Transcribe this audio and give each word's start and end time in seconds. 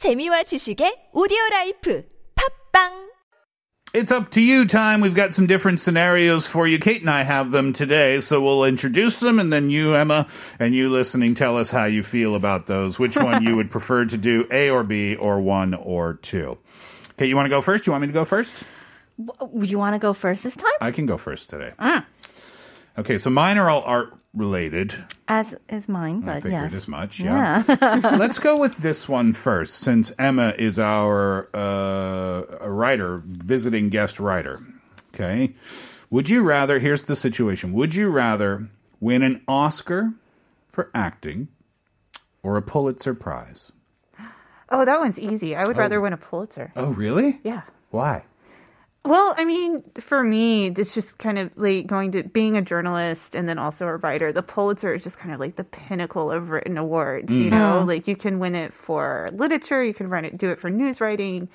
재미와 0.00 0.43
지식의 0.43 1.09
오디오 1.13 1.37
라이프 1.51 2.03
팝빵 2.35 3.09
It's 3.93 4.11
up 4.11 4.31
to 4.31 4.41
you 4.41 4.65
time. 4.65 5.01
We've 5.01 5.13
got 5.13 5.33
some 5.33 5.47
different 5.47 5.79
scenarios 5.81 6.47
for 6.47 6.65
you. 6.65 6.79
Kate 6.79 7.01
and 7.01 7.09
I 7.09 7.23
have 7.23 7.51
them 7.51 7.73
today, 7.73 8.21
so 8.21 8.41
we'll 8.41 8.63
introduce 8.63 9.19
them 9.19 9.37
and 9.37 9.51
then 9.51 9.69
you, 9.69 9.93
Emma, 9.95 10.27
and 10.59 10.73
you 10.73 10.89
listening, 10.89 11.35
tell 11.35 11.57
us 11.57 11.71
how 11.71 11.85
you 11.85 12.01
feel 12.01 12.35
about 12.35 12.67
those. 12.67 12.97
Which 12.97 13.17
one 13.17 13.43
you 13.43 13.57
would 13.57 13.69
prefer 13.69 14.05
to 14.05 14.17
do, 14.17 14.47
A 14.49 14.69
or 14.69 14.83
B, 14.83 15.15
or 15.15 15.41
one 15.41 15.73
or 15.73 16.13
two. 16.13 16.57
Okay, 17.19 17.27
you 17.27 17.35
want 17.35 17.47
to 17.47 17.49
go 17.49 17.59
first? 17.61 17.85
You 17.85 17.91
want 17.91 18.01
me 18.01 18.07
to 18.07 18.13
go 18.13 18.23
first? 18.23 18.63
You 19.17 19.77
want 19.77 19.93
to 19.93 19.99
go 19.99 20.13
first 20.13 20.43
this 20.43 20.55
time? 20.55 20.71
I 20.79 20.91
can 20.91 21.05
go 21.05 21.17
first 21.17 21.49
today. 21.49 21.73
Okay, 22.97 23.17
so 23.17 23.29
mine 23.29 23.57
are 23.57 23.69
all 23.69 23.83
art 23.83 24.13
related. 24.33 24.95
As 25.27 25.55
is 25.69 25.89
mine, 25.89 26.23
I 26.23 26.25
but 26.25 26.43
figured 26.43 26.71
yes. 26.71 26.73
as 26.73 26.87
much. 26.87 27.19
Yeah. 27.19 27.63
Let's 28.17 28.39
go 28.39 28.57
with 28.57 28.77
this 28.81 29.09
one 29.09 29.33
first, 29.33 29.75
since 29.75 30.11
Emma 30.17 30.53
is 30.57 30.79
our 30.79 31.49
uh, 31.55 32.67
writer, 32.67 33.21
visiting 33.25 33.89
guest 33.89 34.19
writer. 34.19 34.63
Okay. 35.13 35.53
Would 36.09 36.29
you 36.29 36.43
rather? 36.43 36.79
Here's 36.79 37.03
the 37.03 37.15
situation. 37.15 37.73
Would 37.73 37.95
you 37.95 38.09
rather 38.09 38.69
win 38.99 39.23
an 39.23 39.41
Oscar 39.47 40.13
for 40.69 40.89
acting 40.93 41.47
or 42.43 42.57
a 42.57 42.61
Pulitzer 42.61 43.13
Prize? 43.13 43.71
Oh, 44.69 44.85
that 44.85 44.99
one's 44.99 45.19
easy. 45.19 45.55
I 45.55 45.67
would 45.67 45.75
rather 45.75 45.99
win 45.99 46.13
a 46.13 46.17
Pulitzer. 46.17 46.71
Oh, 46.77 46.91
really? 46.91 47.41
Yeah. 47.43 47.63
Why? 47.89 48.23
Well, 49.03 49.33
I 49.35 49.45
mean, 49.45 49.83
for 49.99 50.23
me, 50.23 50.67
it's 50.67 50.93
just 50.93 51.17
kind 51.17 51.39
of 51.39 51.49
like 51.55 51.87
going 51.87 52.11
to 52.11 52.23
being 52.23 52.55
a 52.55 52.61
journalist 52.61 53.35
and 53.35 53.49
then 53.49 53.57
also 53.57 53.87
a 53.87 53.97
writer. 53.97 54.31
The 54.31 54.43
Pulitzer 54.43 54.93
is 54.93 55.03
just 55.03 55.17
kind 55.17 55.33
of 55.33 55.39
like 55.39 55.55
the 55.55 55.63
pinnacle 55.63 56.29
of 56.29 56.51
written 56.51 56.77
awards. 56.77 57.31
You 57.31 57.45
mm. 57.45 57.51
know, 57.51 57.79
oh. 57.79 57.83
like 57.83 58.07
you 58.07 58.15
can 58.15 58.37
win 58.37 58.53
it 58.53 58.73
for 58.73 59.27
literature, 59.33 59.83
you 59.83 59.95
can 59.95 60.07
run 60.07 60.23
it, 60.23 60.37
do 60.37 60.51
it 60.51 60.59
for 60.59 60.69
news 60.69 61.01
writing. 61.01 61.49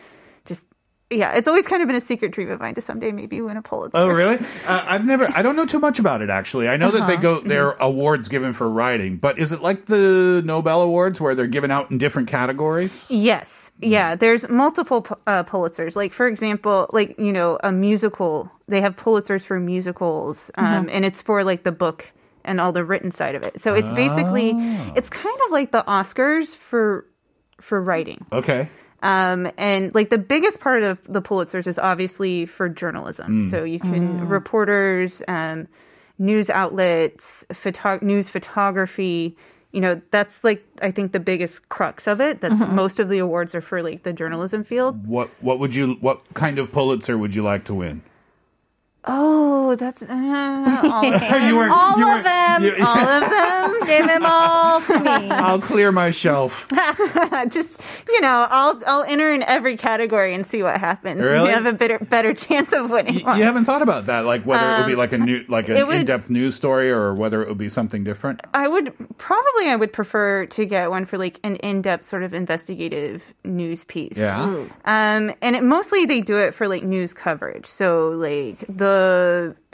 Yeah, 1.10 1.34
it's 1.34 1.46
always 1.46 1.66
kind 1.66 1.82
of 1.82 1.86
been 1.86 1.96
a 1.96 2.00
secret 2.00 2.32
dream 2.32 2.50
of 2.50 2.58
mine 2.58 2.74
to 2.74 2.82
someday 2.82 3.12
maybe 3.12 3.40
win 3.40 3.56
a 3.56 3.62
Pulitzer. 3.62 3.96
Oh, 3.96 4.08
really? 4.08 4.38
Uh, 4.66 4.84
I've 4.86 5.04
never. 5.04 5.30
I 5.36 5.42
don't 5.42 5.54
know 5.54 5.66
too 5.66 5.78
much 5.78 6.00
about 6.00 6.20
it. 6.20 6.30
Actually, 6.30 6.68
I 6.68 6.76
know 6.76 6.90
that 6.90 7.06
they 7.06 7.16
go. 7.16 7.40
They're 7.40 7.72
awards 7.72 8.26
given 8.28 8.52
for 8.52 8.68
writing, 8.68 9.16
but 9.16 9.38
is 9.38 9.52
it 9.52 9.60
like 9.60 9.86
the 9.86 10.42
Nobel 10.44 10.82
Awards 10.82 11.20
where 11.20 11.36
they're 11.36 11.46
given 11.46 11.70
out 11.70 11.92
in 11.92 11.98
different 11.98 12.28
categories? 12.28 13.06
Yes. 13.08 13.70
Yeah, 13.78 14.16
there's 14.16 14.48
multiple 14.48 15.06
uh, 15.26 15.44
Pulitzers. 15.44 15.96
Like, 15.96 16.12
for 16.12 16.26
example, 16.26 16.88
like, 16.92 17.18
you 17.18 17.32
know, 17.32 17.58
a 17.62 17.70
musical, 17.70 18.50
they 18.68 18.80
have 18.80 18.96
Pulitzers 18.96 19.42
for 19.42 19.60
musicals, 19.60 20.50
um, 20.54 20.88
and 20.90 21.04
it's 21.04 21.20
for 21.20 21.44
like 21.44 21.62
the 21.62 21.72
book 21.72 22.10
and 22.42 22.58
all 22.58 22.72
the 22.72 22.84
written 22.84 23.10
side 23.10 23.34
of 23.34 23.42
it. 23.42 23.60
So 23.60 23.74
it's 23.74 23.90
basically, 23.90 24.52
it's 24.96 25.10
kind 25.10 25.38
of 25.44 25.50
like 25.50 25.72
the 25.72 25.84
Oscars 25.86 26.56
for, 26.56 27.06
for 27.60 27.82
writing. 27.82 28.24
Okay. 28.32 28.70
Um, 29.06 29.50
and 29.56 29.94
like 29.94 30.10
the 30.10 30.18
biggest 30.18 30.58
part 30.60 30.82
of 30.82 31.02
the 31.04 31.22
Pulitzers 31.22 31.66
is 31.66 31.78
obviously 31.78 32.46
for 32.46 32.68
journalism. 32.68 33.50
So 33.50 33.62
you 33.64 33.78
can 33.78 34.28
reporters, 34.28 35.22
um, 35.28 35.68
news 36.18 36.50
outlets, 36.50 37.44
photo- 37.52 38.00
news 38.02 38.28
photography. 38.28 39.36
You 39.72 39.80
know, 39.80 40.00
that's 40.10 40.42
like 40.42 40.64
I 40.80 40.90
think 40.90 41.12
the 41.12 41.20
biggest 41.20 41.68
crux 41.68 42.06
of 42.06 42.20
it. 42.20 42.40
That's 42.40 42.58
most 42.72 42.98
of 42.98 43.08
the 43.08 43.18
awards 43.18 43.54
are 43.54 43.60
for 43.60 43.82
like 43.82 44.02
the 44.02 44.12
journalism 44.12 44.64
field. 44.64 45.06
What 45.06 45.30
What 45.40 45.58
would 45.58 45.74
you? 45.74 45.94
What 46.00 46.22
kind 46.34 46.58
of 46.58 46.72
Pulitzer 46.72 47.18
would 47.18 47.34
you 47.34 47.42
like 47.42 47.64
to 47.66 47.74
win? 47.74 48.02
Oh, 49.08 49.76
that's 49.76 50.02
uh, 50.02 50.06
all 50.92 51.12
of 51.14 51.20
them. 51.20 51.48
you 51.48 51.56
weren't. 51.56 51.72
All 51.72 51.96
you 51.98 52.04
of 52.06 52.10
weren't- 52.12 52.24
them. 52.24 52.64
you- 52.64 52.74
all 52.84 52.98
of 52.98 53.30
them. 53.30 53.86
Give 53.86 54.06
them 54.06 54.22
all 54.26 54.80
to 54.80 54.98
me. 54.98 55.30
I'll 55.30 55.60
clear 55.60 55.92
my 55.92 56.10
shelf. 56.10 56.66
Just 57.48 57.68
you 58.08 58.20
know, 58.20 58.46
I'll 58.50 58.80
I'll 58.86 59.04
enter 59.04 59.30
in 59.30 59.42
every 59.44 59.76
category 59.76 60.34
and 60.34 60.46
see 60.46 60.62
what 60.62 60.78
happens. 60.80 61.20
Really? 61.22 61.48
You 61.48 61.54
have 61.54 61.66
a 61.66 61.72
better 61.72 61.98
better 62.00 62.34
chance 62.34 62.72
of 62.72 62.90
winning. 62.90 63.20
You, 63.20 63.34
you 63.36 63.42
haven't 63.44 63.64
thought 63.66 63.82
about 63.82 64.06
that, 64.06 64.24
like 64.24 64.42
whether 64.44 64.74
it 64.74 64.78
would 64.80 64.86
be 64.88 64.96
like 64.96 65.12
a 65.12 65.18
new, 65.18 65.44
like 65.48 65.68
an 65.68 65.86
would- 65.86 65.96
in-depth 65.96 66.28
news 66.30 66.54
story, 66.56 66.90
or 66.90 67.14
whether 67.14 67.42
it 67.42 67.48
would 67.48 67.58
be 67.58 67.68
something 67.68 68.02
different. 68.02 68.40
I 68.54 68.66
would 68.66 68.92
probably 69.18 69.68
I 69.68 69.76
would 69.76 69.92
prefer 69.92 70.46
to 70.46 70.64
get 70.64 70.90
one 70.90 71.04
for 71.04 71.16
like 71.18 71.38
an 71.44 71.56
in-depth 71.56 72.04
sort 72.08 72.22
of 72.24 72.34
investigative 72.34 73.22
news 73.44 73.84
piece. 73.84 74.16
Yeah. 74.16 74.42
Um, 74.84 75.32
and 75.42 75.54
it, 75.56 75.62
mostly 75.62 76.06
they 76.06 76.20
do 76.22 76.36
it 76.38 76.54
for 76.54 76.66
like 76.66 76.82
news 76.82 77.14
coverage. 77.14 77.66
So 77.66 78.08
like 78.10 78.64
the, 78.68 78.95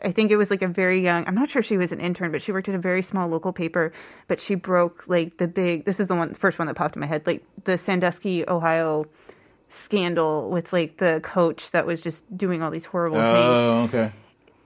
I 0.03 0.13
think 0.13 0.31
it 0.31 0.37
was 0.37 0.51
like 0.51 0.63
a 0.63 0.69
very 0.69 1.01
young, 1.03 1.27
I'm 1.27 1.35
not 1.35 1.49
sure 1.49 1.63
she 1.63 1.77
was 1.77 1.93
an 1.93 2.01
intern, 2.01 2.33
but 2.33 2.43
she 2.43 2.53
worked 2.53 2.69
at 2.69 2.75
a 2.75 2.79
very 2.79 3.03
small 3.03 3.29
local 3.29 3.53
paper, 3.53 3.93
but 4.29 4.41
she 4.41 4.55
broke 4.55 5.05
like 5.09 5.39
the 5.39 5.47
big, 5.49 5.85
this 5.85 6.01
is 6.01 6.09
the 6.09 6.15
one, 6.15 6.35
first 6.35 6.59
one 6.59 6.67
that 6.69 6.75
popped 6.75 6.97
in 6.97 7.01
my 7.01 7.07
head, 7.07 7.27
like 7.27 7.45
the 7.65 7.77
Sandusky, 7.79 8.49
Ohio 8.49 9.07
scandal 9.71 10.51
with 10.51 10.73
like 10.73 10.99
the 10.99 11.21
coach 11.23 11.71
that 11.71 11.87
was 11.87 12.01
just 12.01 12.25
doing 12.37 12.63
all 12.63 12.71
these 12.71 12.85
horrible 12.85 13.17
things 13.17 13.27
Oh, 13.37 13.83
okay. 13.85 14.13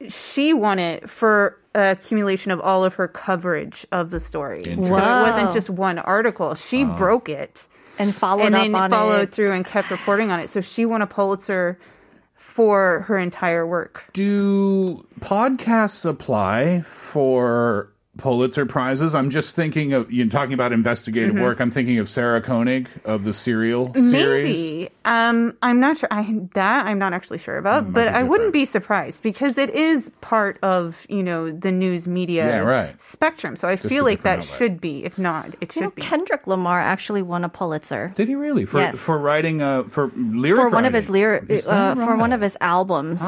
she 0.09 0.53
won 0.53 0.79
it 0.79 1.09
for 1.09 1.61
accumulation 1.75 2.51
of 2.51 2.61
all 2.61 2.85
of 2.85 2.95
her 2.95 3.07
coverage 3.07 3.87
of 3.93 4.11
the 4.11 4.19
story. 4.19 4.65
So 4.65 4.71
it 4.71 4.79
wasn't 4.79 5.53
just 5.55 5.71
one 5.71 5.99
article. 5.99 6.55
She 6.55 6.85
broke 6.85 7.29
it 7.29 7.69
And 7.99 8.15
followed 8.15 8.47
and 8.47 8.55
up 8.57 8.63
then 8.63 8.75
on 8.75 8.91
followed 8.91 9.21
it. 9.23 9.33
through 9.33 9.53
and 9.53 9.65
kept 9.65 9.91
reporting 9.91 10.31
on 10.33 10.41
it. 10.41 10.49
So 10.51 10.61
she 10.61 10.85
won 10.87 11.03
a 11.03 11.07
Pulitzer 11.07 11.79
for 12.57 13.01
her 13.01 13.19
entire 13.19 13.67
work. 13.67 14.07
Do 14.15 15.07
podcasts 15.21 16.07
apply 16.07 16.81
for 16.81 17.91
Pulitzer 18.19 18.67
prizes? 18.67 19.15
I'm 19.15 19.31
just 19.31 19.55
thinking 19.55 19.93
of 19.93 20.11
you 20.11 20.29
talking 20.29 20.55
about 20.55 20.73
investigative 20.73 21.35
work. 21.37 21.61
I'm 21.61 21.71
thinking 21.71 21.99
of 21.99 22.09
Sarah 22.09 22.41
Koenig 22.41 22.89
of 23.05 23.25
the 23.25 23.33
Serial 23.33 23.93
series. 23.95 24.13
Maybe. 24.13 24.89
Um, 25.05 25.57
I'm 25.63 25.81
not 25.81 25.99
sure. 25.99 26.09
I, 26.11 26.41
that 26.55 26.87
I'm 26.87 26.99
not 26.99 27.13
actually 27.13 27.39
sure 27.39 27.59
about, 27.59 27.93
but 27.93 28.09
I 28.09 28.23
wouldn't 28.23 28.53
be 28.53 28.65
surprised 28.65 29.23
because 29.23 29.59
it 29.59 29.71
is 29.71 30.11
part 30.21 30.59
of 30.63 31.07
you 31.09 31.23
know 31.23 31.51
the 31.53 31.71
news 31.71 32.09
media 32.09 32.47
Yeah, 32.47 32.59
right. 32.59 33.03
spectrum. 33.03 33.57
So 33.57 33.69
I 33.69 33.73
a 33.73 33.77
feel 33.77 34.05
like 34.05 34.23
that 34.23 34.39
outlet. 34.39 34.45
should 34.59 34.81
be. 34.81 35.05
If 35.05 35.19
not, 35.19 35.55
it 35.61 35.75
You 35.77 35.83
know, 35.83 35.87
should 35.89 35.95
be. 35.97 36.03
Kendrick 36.03 36.47
Lamar 36.47 36.81
actually 36.81 37.23
won 37.23 37.45
a 37.45 37.49
Pulitzer 37.49 38.13
Did 38.17 38.29
he 38.29 38.35
really 38.35 38.65
for 38.67 38.81
Yes. 38.81 38.97
for 38.99 39.19
writing 39.19 39.63
uh 39.63 39.85
for 39.85 40.11
lyric 40.17 40.61
for 40.61 40.69
one 40.71 40.85
of 40.85 40.93
his 40.93 41.09
writing? 41.09 41.13
lyric 41.23 41.43
uh, 41.67 41.95
that 41.95 41.97
for 41.97 42.17
one 42.17 42.33
of 42.33 42.41
his 42.41 42.57
albums. 42.61 43.21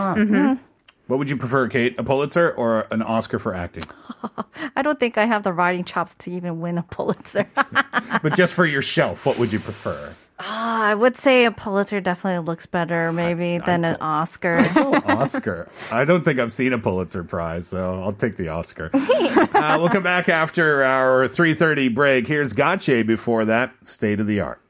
What 1.09 1.19
would 1.19 1.31
you 1.31 1.39
prefer, 1.39 1.69
Kate? 1.69 1.99
A 1.99 2.05
Pulitzer 2.05 2.51
or 2.51 2.87
an 2.91 3.01
Oscar 3.01 3.39
for 3.39 3.55
acting? 3.55 3.85
I 4.77 4.83
don't 4.83 5.01
think 5.01 5.17
I 5.17 5.25
have 5.25 5.43
the 5.43 5.55
writing 5.55 5.83
chops 5.83 6.15
to 6.17 6.31
even 6.31 6.61
win 6.61 6.77
a 6.77 6.83
Pulitzer. 6.83 7.49
but 8.23 8.37
just 8.37 8.53
for 8.53 8.67
your 8.67 8.83
shelf, 8.83 9.25
what 9.25 9.39
would 9.39 9.51
you 9.51 9.59
prefer? 9.59 10.15
Ah, 10.39 10.85
I 10.85 10.95
would 10.95 11.17
say 11.17 11.47
a 11.47 11.51
Pulitzer 11.51 12.03
definitely 12.03 12.45
looks 12.47 12.67
better 12.67 13.11
maybe 13.11 13.57
than 13.57 13.87
an 13.87 13.97
Oscar. 14.03 14.59
Oscar. 15.07 15.71
I 15.91 16.05
don't 16.05 16.27
think 16.27 16.39
I've 16.39 16.53
seen 16.53 16.75
a 16.75 16.79
Pulitzer 16.79 17.25
Prize, 17.25 17.67
so 17.67 18.03
I'll 18.03 18.13
take 18.13 18.37
the 18.37 18.49
Oscar. 18.49 18.91
uh, 18.93 19.79
we'll 19.81 19.89
come 19.89 20.03
back 20.03 20.29
after 20.29 20.85
our 20.85 21.27
3.30 21.27 21.95
break. 21.95 22.27
Here's 22.27 22.53
Gotye 22.53 23.05
before 23.07 23.47
that, 23.47 23.73
State 23.85 24.21
of 24.21 24.27
the 24.27 24.41
Art. 24.41 24.61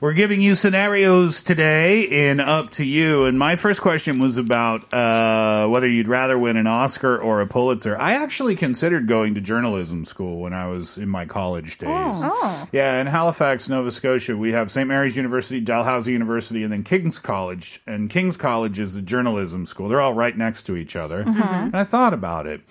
We're 0.00 0.14
giving 0.14 0.40
you 0.40 0.54
scenarios 0.54 1.42
today 1.42 2.30
in 2.30 2.40
Up 2.40 2.70
to 2.72 2.86
You. 2.86 3.26
And 3.26 3.38
my 3.38 3.54
first 3.54 3.82
question 3.82 4.18
was 4.18 4.38
about 4.38 4.90
uh, 4.94 5.68
whether 5.68 5.86
you'd 5.86 6.08
rather 6.08 6.38
win 6.38 6.56
an 6.56 6.66
Oscar 6.66 7.18
or 7.18 7.42
a 7.42 7.46
Pulitzer. 7.46 8.00
I 8.00 8.14
actually 8.14 8.56
considered 8.56 9.06
going 9.06 9.34
to 9.34 9.42
journalism 9.42 10.06
school 10.06 10.40
when 10.40 10.54
I 10.54 10.68
was 10.68 10.96
in 10.96 11.10
my 11.10 11.26
college 11.26 11.76
days. 11.76 11.90
Oh. 11.90 12.68
Yeah, 12.72 12.98
in 12.98 13.08
Halifax, 13.08 13.68
Nova 13.68 13.90
Scotia, 13.90 14.38
we 14.38 14.52
have 14.52 14.70
St. 14.70 14.88
Mary's 14.88 15.18
University, 15.18 15.60
Dalhousie 15.60 16.12
University, 16.12 16.62
and 16.62 16.72
then 16.72 16.82
King's 16.82 17.18
College. 17.18 17.82
And 17.86 18.08
King's 18.08 18.38
College 18.38 18.78
is 18.80 18.94
a 18.94 19.02
journalism 19.02 19.66
school. 19.66 19.90
They're 19.90 20.00
all 20.00 20.14
right 20.14 20.36
next 20.36 20.62
to 20.62 20.76
each 20.76 20.96
other. 20.96 21.24
And 21.26 21.76
I 21.76 21.84
thought 21.84 22.14
about 22.14 22.46
it. 22.46 22.62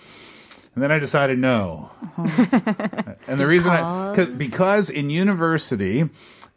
And 0.73 0.83
then 0.83 0.91
I 0.91 0.97
decided 0.97 1.37
no. 1.37 1.91
and 2.17 3.39
the 3.39 3.45
reason 3.45 3.71
I, 3.71 4.15
'cause- 4.15 4.29
because 4.29 4.89
in 4.89 5.11
university 5.11 6.09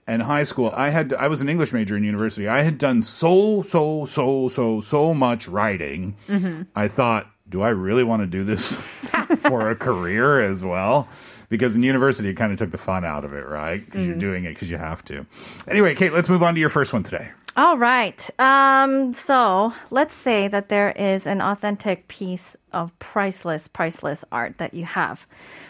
and 0.06 0.22
high 0.22 0.42
school, 0.42 0.72
I 0.74 0.90
had, 0.90 1.12
I 1.12 1.28
was 1.28 1.40
an 1.40 1.48
English 1.48 1.72
major 1.72 1.96
in 1.96 2.04
university. 2.04 2.48
I 2.48 2.62
had 2.62 2.78
done 2.78 3.02
so, 3.02 3.62
so, 3.62 4.04
so, 4.04 4.48
so, 4.48 4.80
so 4.80 5.14
much 5.14 5.48
writing. 5.48 6.16
Mm-hmm. 6.28 6.62
I 6.74 6.88
thought, 6.88 7.30
do 7.48 7.62
I 7.62 7.68
really 7.68 8.02
want 8.02 8.22
to 8.22 8.26
do 8.26 8.44
this 8.44 8.72
for 9.36 9.70
a 9.70 9.76
career 9.76 10.40
as 10.40 10.64
well? 10.64 11.08
Because 11.48 11.76
in 11.76 11.82
university, 11.82 12.30
it 12.30 12.34
kind 12.34 12.50
of 12.50 12.58
took 12.58 12.70
the 12.70 12.78
fun 12.78 13.04
out 13.04 13.24
of 13.24 13.34
it, 13.34 13.46
right? 13.46 13.84
Because 13.84 14.06
you're 14.06 14.12
mm-hmm. 14.12 14.20
doing 14.20 14.44
it 14.44 14.54
because 14.54 14.70
you 14.70 14.78
have 14.78 15.04
to. 15.04 15.26
Anyway, 15.68 15.94
Kate, 15.94 16.12
let's 16.12 16.30
move 16.30 16.42
on 16.42 16.54
to 16.54 16.60
your 16.60 16.70
first 16.70 16.92
one 16.92 17.02
today. 17.02 17.30
All 17.56 17.76
right. 17.76 18.30
Um, 18.40 19.12
so 19.14 19.72
let's 19.90 20.14
say 20.14 20.48
that 20.48 20.68
there 20.68 20.90
is 20.90 21.26
an 21.26 21.40
authentic 21.40 22.08
piece 22.08 22.56
of 22.72 22.98
priceless, 22.98 23.68
priceless 23.68 24.24
art 24.32 24.58
that 24.58 24.72
you 24.72 24.84
have. 24.84 25.26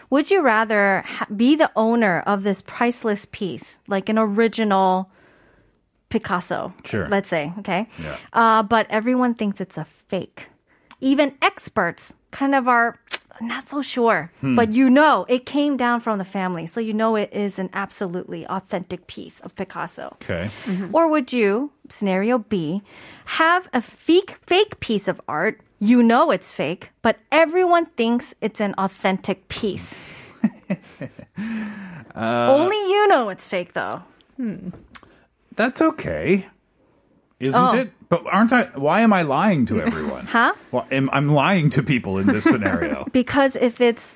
Would 0.09 0.31
you 0.31 0.41
rather 0.41 1.03
ha- 1.05 1.27
be 1.35 1.55
the 1.55 1.71
owner 1.75 2.21
of 2.25 2.43
this 2.43 2.61
priceless 2.61 3.27
piece, 3.31 3.79
like 3.87 4.07
an 4.07 4.17
original 4.17 5.09
Picasso. 6.13 6.71
Sure. 6.85 7.09
Let's 7.09 7.27
say, 7.27 7.51
okay? 7.59 7.87
Yeah. 7.99 8.17
Uh, 8.31 8.61
but 8.61 8.85
everyone 8.91 9.33
thinks 9.33 9.59
it's 9.59 9.79
a 9.79 9.87
fake. 10.09 10.47
Even 11.01 11.33
experts 11.41 12.13
kind 12.29 12.53
of 12.53 12.67
are 12.67 12.99
not 13.47 13.69
so 13.69 13.81
sure. 13.81 14.31
Hmm. 14.41 14.55
But 14.55 14.73
you 14.73 14.89
know, 14.89 15.25
it 15.29 15.45
came 15.45 15.77
down 15.77 15.99
from 15.99 16.17
the 16.17 16.25
family. 16.25 16.67
So 16.67 16.79
you 16.79 16.93
know 16.93 17.15
it 17.15 17.31
is 17.33 17.59
an 17.59 17.69
absolutely 17.73 18.45
authentic 18.47 19.07
piece 19.07 19.39
of 19.41 19.55
Picasso. 19.55 20.17
Okay. 20.21 20.49
Mm-hmm. 20.65 20.95
Or 20.95 21.07
would 21.07 21.33
you, 21.33 21.71
scenario 21.89 22.39
B, 22.39 22.81
have 23.25 23.67
a 23.73 23.81
fake, 23.81 24.37
fake 24.45 24.79
piece 24.79 25.07
of 25.07 25.21
art? 25.27 25.61
You 25.79 26.01
know 26.01 26.31
it's 26.31 26.51
fake, 26.53 26.91
but 27.01 27.19
everyone 27.31 27.87
thinks 27.97 28.33
it's 28.39 28.61
an 28.61 28.73
authentic 28.77 29.49
piece. 29.49 29.99
Only 32.15 32.77
uh, 32.77 32.87
you 32.87 33.07
know 33.07 33.29
it's 33.29 33.47
fake, 33.47 33.73
though. 33.73 34.03
Hmm. 34.37 34.69
That's 35.55 35.81
okay. 35.81 36.47
Isn't 37.43 37.61
Oh. 37.61 37.75
it? 37.75 37.91
But 38.09 38.23
aren't 38.31 38.53
I? 38.53 38.63
Why 38.75 39.01
am 39.01 39.11
I 39.13 39.21
lying 39.23 39.65
to 39.67 39.81
everyone? 39.81 40.25
Huh? 40.33 40.53
Well, 40.71 40.85
am, 40.91 41.09
I'm 41.11 41.29
lying 41.33 41.69
to 41.71 41.83
people 41.83 42.17
in 42.17 42.27
this 42.27 42.43
scenario. 42.43 43.05
Because 43.11 43.55
if 43.55 43.81
it's 43.81 44.15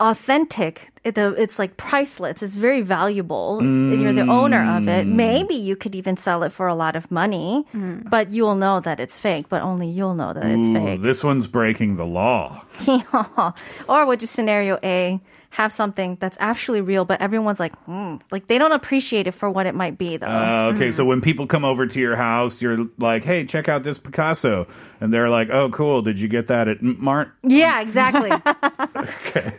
authentic, 0.00 0.90
it, 1.04 1.18
it's 1.18 1.58
like 1.58 1.76
priceless. 1.76 2.42
It's 2.42 2.54
very 2.54 2.82
valuable, 2.82 3.58
and 3.58 4.00
you're 4.00 4.12
the 4.12 4.28
owner 4.28 4.62
of 4.76 4.88
it. 4.88 5.06
Mm. 5.06 5.14
Maybe 5.14 5.54
you 5.54 5.74
could 5.76 5.94
even 5.94 6.16
sell 6.16 6.42
it 6.44 6.52
for 6.52 6.66
a 6.68 6.74
lot 6.74 6.94
of 6.96 7.10
money, 7.10 7.66
mm. 7.74 8.08
but 8.08 8.30
you'll 8.30 8.54
know 8.54 8.80
that 8.80 9.00
it's 9.00 9.18
fake. 9.18 9.46
But 9.48 9.62
only 9.62 9.88
you'll 9.88 10.14
know 10.14 10.32
that 10.32 10.46
it's 10.46 10.66
fake. 10.66 11.02
this 11.02 11.24
one's 11.24 11.46
breaking 11.46 11.96
the 11.96 12.06
law. 12.06 12.62
or 13.88 14.06
would 14.06 14.20
you 14.22 14.28
scenario 14.28 14.78
A 14.84 15.20
have 15.50 15.72
something 15.72 16.16
that's 16.20 16.36
actually 16.40 16.80
real, 16.80 17.04
but 17.04 17.20
everyone's 17.20 17.58
like, 17.58 17.76
hmm, 17.84 18.16
like 18.30 18.46
they 18.48 18.58
don't 18.58 18.72
appreciate 18.72 19.26
it 19.26 19.32
for 19.32 19.50
what 19.50 19.66
it 19.66 19.74
might 19.74 19.96
be, 19.98 20.16
though. 20.16 20.26
Uh, 20.26 20.72
okay, 20.74 20.92
so 20.92 21.04
when 21.04 21.20
people 21.20 21.46
come 21.46 21.64
over 21.64 21.86
to 21.86 21.98
your 22.00 22.16
house, 22.16 22.60
you're 22.60 22.86
like, 22.98 23.24
"Hey, 23.24 23.44
check 23.44 23.68
out 23.68 23.82
this 23.82 23.98
Picasso," 23.98 24.66
and 25.00 25.12
they're 25.12 25.30
like, 25.30 25.48
"Oh, 25.50 25.70
cool! 25.70 26.02
Did 26.02 26.20
you 26.20 26.28
get 26.28 26.48
that 26.48 26.68
at 26.68 26.82
Mart?" 26.82 27.32
yeah, 27.42 27.80
exactly. 27.80 28.30
okay. 28.96 29.54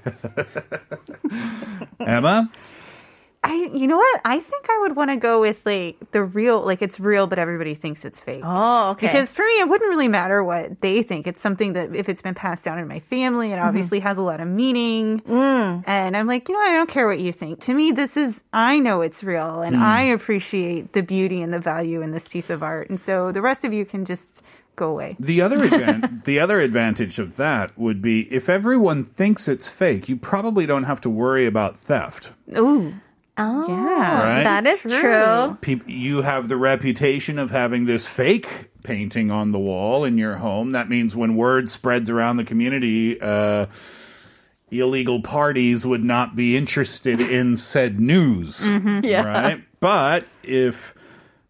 Emma, 1.99 2.51
I, 3.49 3.71
you 3.73 3.87
know 3.87 3.97
what? 3.97 4.21
I 4.23 4.39
think 4.39 4.67
I 4.69 4.77
would 4.81 4.95
want 4.95 5.09
to 5.09 5.15
go 5.15 5.41
with 5.41 5.65
like 5.65 6.11
the 6.11 6.21
real, 6.21 6.63
like 6.63 6.83
it's 6.83 6.99
real, 6.99 7.25
but 7.25 7.39
everybody 7.39 7.73
thinks 7.73 8.05
it's 8.05 8.19
fake. 8.19 8.43
oh, 8.43 8.91
okay. 8.91 9.07
Because 9.07 9.29
for 9.29 9.43
me, 9.43 9.59
it 9.59 9.67
wouldn't 9.67 9.89
really 9.89 10.07
matter 10.07 10.43
what 10.43 10.79
they 10.81 11.01
think. 11.01 11.25
It's 11.25 11.41
something 11.41 11.73
that 11.73 11.95
if 11.95 12.07
it's 12.09 12.21
been 12.21 12.35
passed 12.35 12.63
down 12.63 12.77
in 12.77 12.87
my 12.87 12.99
family, 12.99 13.51
it 13.51 13.55
mm-hmm. 13.55 13.67
obviously 13.67 14.01
has 14.01 14.17
a 14.17 14.21
lot 14.21 14.39
of 14.39 14.47
meaning. 14.47 15.21
Mm. 15.21 15.83
And 15.87 16.15
I'm 16.15 16.27
like, 16.27 16.47
you 16.47 16.53
know, 16.53 16.61
I 16.61 16.73
don't 16.73 16.89
care 16.89 17.07
what 17.07 17.19
you 17.19 17.31
think. 17.31 17.61
To 17.61 17.73
me, 17.73 17.91
this 17.91 18.15
is, 18.15 18.39
I 18.53 18.77
know 18.77 19.01
it's 19.01 19.23
real 19.23 19.61
and 19.61 19.75
mm. 19.75 19.81
I 19.81 20.03
appreciate 20.03 20.93
the 20.93 21.01
beauty 21.01 21.41
and 21.41 21.51
the 21.51 21.59
value 21.59 22.03
in 22.03 22.11
this 22.11 22.27
piece 22.27 22.51
of 22.51 22.61
art. 22.61 22.89
And 22.91 22.99
so 22.99 23.31
the 23.31 23.41
rest 23.41 23.65
of 23.65 23.73
you 23.73 23.83
can 23.83 24.05
just 24.05 24.27
go 24.75 24.91
away. 24.91 25.15
the 25.19 25.41
other 25.41 25.57
advan- 25.57 26.23
the 26.29 26.39
other 26.39 26.61
advantage 26.61 27.19
of 27.19 27.35
that 27.35 27.77
would 27.77 28.01
be 28.01 28.31
if 28.33 28.47
everyone 28.47 29.03
thinks 29.03 29.47
it's 29.47 29.67
fake, 29.67 30.07
you 30.07 30.15
probably 30.15 30.65
don't 30.65 30.85
have 30.85 31.01
to 31.01 31.09
worry 31.09 31.45
about 31.45 31.77
theft. 31.77 32.31
Ooh. 32.55 32.93
Oh, 33.39 33.67
Yeah. 33.67 34.23
Right? 34.23 34.43
that 34.43 34.65
is 34.65 34.81
True. 34.81 35.01
true. 35.01 35.57
Peop 35.61 35.83
you 35.87 36.21
have 36.21 36.47
the 36.47 36.57
reputation 36.57 37.39
of 37.39 37.51
having 37.51 37.85
this 37.85 38.07
fake 38.07 38.69
painting 38.83 39.31
on 39.31 39.51
the 39.51 39.59
wall 39.59 40.03
in 40.05 40.17
your 40.17 40.37
home. 40.37 40.71
That 40.73 40.89
means 40.89 41.15
when 41.15 41.35
word 41.35 41.69
spreads 41.69 42.09
around 42.09 42.37
the 42.37 42.43
community, 42.43 43.19
uh, 43.19 43.65
illegal 44.71 45.21
parties 45.21 45.85
would 45.85 46.03
not 46.03 46.35
be 46.35 46.55
interested 46.55 47.19
in 47.19 47.57
said 47.57 47.99
news. 47.99 48.63
Yeah. 49.03 49.23
Right? 49.23 49.63
But 49.79 50.25
if, 50.43 50.93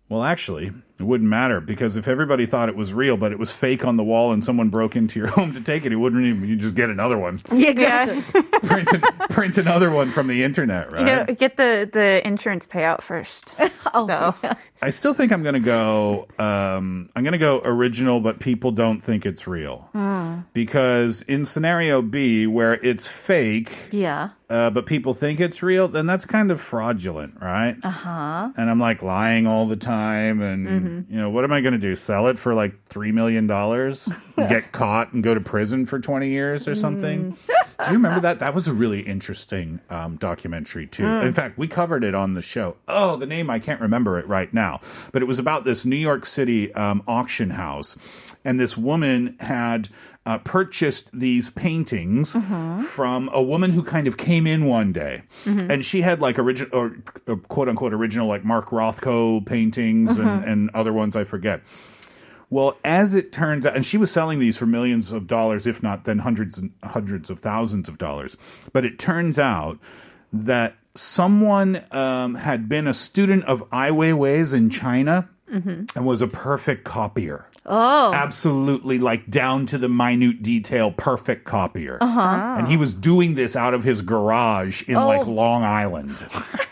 well, 0.08 0.24
actually, 0.24 0.72
it 1.00 1.04
wouldn't 1.04 1.30
matter 1.30 1.62
because 1.62 1.96
if 1.96 2.08
everybody 2.08 2.46
thought 2.46 2.68
it 2.70 2.76
was 2.76 2.94
real, 2.94 3.16
but 3.16 3.32
it 3.32 3.40
was 3.40 3.52
fake 3.52 3.86
on 3.86 3.96
the 3.96 4.04
wall 4.04 4.34
and 4.34 4.44
someone 4.44 4.70
broke 4.70 4.96
into 4.98 5.18
your 5.18 5.28
home 5.38 5.54
to 5.54 5.62
take 5.62 5.86
it, 5.86 5.94
it 5.94 5.96
wouldn't 5.96 6.26
even, 6.26 6.48
you 6.48 6.56
just 6.58 6.76
get 6.76 6.90
another 6.90 7.18
one. 7.18 7.42
Yeah, 7.52 7.70
exactly. 7.70 8.42
print, 8.68 8.92
an, 8.94 9.02
print 9.30 9.58
another 9.58 9.92
one 9.92 10.12
from 10.12 10.28
the 10.28 10.44
internet, 10.44 10.92
right? 10.94 11.00
You 11.02 11.06
know, 11.06 11.26
get 11.26 11.58
the, 11.58 11.90
the 11.92 12.26
insurance 12.28 12.66
payout 12.66 13.02
first. 13.02 13.54
Oh, 13.94 14.08
So, 14.42 14.56
I 14.82 14.90
still 14.92 15.14
think 15.14 15.32
I'm 15.32 15.44
gonna 15.44 15.60
go. 15.60 16.28
Um, 16.38 17.10
I'm 17.16 17.24
gonna 17.24 17.38
go 17.38 17.62
original, 17.64 18.20
but 18.22 18.40
people 18.40 18.72
don't 18.72 19.02
think 19.02 19.26
it's 19.26 19.46
real 19.48 19.90
because 20.54 21.22
in 21.24 21.46
scenario 21.46 22.02
B, 22.02 22.48
where 22.48 22.74
it's 22.76 23.08
fake, 23.08 23.72
Yeah. 23.92 24.30
Uh, 24.50 24.70
but 24.72 24.86
people 24.86 25.14
think 25.14 25.40
it's 25.40 25.62
real, 25.62 25.88
then 25.88 26.06
that's 26.08 26.26
kind 26.26 26.50
of 26.52 26.60
fraudulent, 26.60 27.40
right? 27.40 27.76
Uh 27.84 27.90
huh. 27.90 28.50
And 28.58 28.70
I'm 28.70 28.80
like 28.80 29.04
lying 29.04 29.46
all 29.46 29.68
the 29.68 29.76
time, 29.76 30.42
and 30.42 31.06
you 31.10 31.20
know 31.20 31.30
what 31.30 31.44
am 31.44 31.52
I 31.54 31.62
gonna 31.62 31.78
do? 31.78 31.96
Sell 31.96 32.28
it 32.28 32.40
for 32.40 32.54
like 32.56 32.86
three 32.88 33.12
million 33.12 33.46
dollars? 33.48 34.10
Get 34.38 34.72
caught 34.72 35.14
and 35.14 35.24
go 35.24 35.34
to 35.34 35.42
prison 35.42 35.86
for 35.86 36.00
20 36.00 36.30
years 36.30 36.68
or 36.68 36.74
something? 36.76 37.38
Do 37.84 37.92
you 37.92 37.98
remember 37.98 38.20
that? 38.22 38.40
That 38.40 38.54
was 38.54 38.68
a 38.68 38.74
really 38.74 39.02
interesting 39.02 39.80
um, 39.90 40.18
documentary 40.18 40.86
too. 40.86 41.06
In 41.06 41.34
fact, 41.34 41.58
we 41.58 41.68
covered 41.68 42.04
it 42.04 42.14
on 42.14 42.34
the 42.34 42.42
show. 42.42 42.76
Oh, 42.88 43.16
the 43.16 43.26
name 43.26 43.50
I 43.50 43.60
can't 43.60 43.80
remember 43.80 44.20
it 44.20 44.28
right 44.28 44.54
now, 44.54 44.82
but 45.14 45.22
it 45.22 45.26
was 45.26 45.40
about 45.40 45.64
this 45.64 45.86
New 45.86 45.96
York 45.96 46.26
City 46.26 46.74
um, 46.74 47.02
auction 47.08 47.52
house, 47.52 47.96
and 48.44 48.60
this 48.60 48.78
woman 48.78 49.38
had 49.40 49.88
uh, 50.26 50.40
purchased 50.40 51.10
these 51.18 51.50
paintings 51.52 52.36
from 52.86 53.30
a 53.34 53.42
woman 53.42 53.72
who 53.72 53.82
kind 53.84 54.08
of 54.08 54.18
came 54.18 54.46
in 54.46 54.66
one 54.66 54.92
day, 54.92 55.24
and 55.46 55.86
she 55.86 56.02
had 56.02 56.20
like 56.20 56.38
original 56.38 56.70
or 56.78 56.98
uh, 57.28 57.36
quote 57.48 57.70
unquote 57.70 57.94
original 57.94 58.28
like 58.28 58.44
Mark 58.44 58.70
Rothko 58.72 59.46
paintings 59.46 60.18
and, 60.18 60.44
and 60.44 60.70
other 60.74 60.92
ones 60.92 61.16
I 61.16 61.24
forget. 61.24 61.62
Well, 62.50 62.78
as 62.84 63.14
it 63.14 63.32
turns 63.32 63.66
out, 63.66 63.76
and 63.76 63.86
she 63.86 63.98
was 63.98 64.12
selling 64.12 64.40
these 64.40 64.58
for 64.58 64.66
millions 64.66 65.12
of 65.12 65.28
dollars, 65.28 65.68
if 65.68 65.84
not 65.84 66.06
then 66.06 66.20
hundreds 66.20 66.58
and 66.58 66.72
hundreds 66.84 67.30
of 67.30 67.40
thousands 67.40 67.88
of 67.88 67.98
dollars. 67.98 68.38
But 68.74 68.86
it 68.86 68.98
turns 68.98 69.38
out 69.38 69.78
that 70.34 70.76
someone 70.96 71.84
um, 71.92 72.36
had 72.36 72.68
been 72.68 72.88
a 72.88 72.94
student 72.94 73.46
of 73.46 73.64
Ai 73.72 73.92
Weiwei's 73.92 74.54
in 74.54 74.70
China 74.70 75.30
and 75.96 76.06
was 76.06 76.22
a 76.22 76.28
perfect 76.28 76.84
copier. 76.84 77.46
Oh. 77.66 78.14
Absolutely, 78.14 78.98
like 78.98 79.30
down 79.30 79.66
to 79.68 79.78
the 79.78 79.90
minute 79.90 80.42
detail, 80.42 80.92
perfect 80.92 81.46
copier. 81.46 81.98
Uh-huh. 82.02 82.56
And 82.58 82.68
he 82.68 82.78
was 82.78 82.96
doing 82.96 83.36
this 83.36 83.56
out 83.56 83.74
of 83.74 83.84
his 83.84 84.02
garage 84.02 84.84
in 84.88 84.96
like 84.96 85.28
Long 85.28 85.64
Island. 85.64 86.18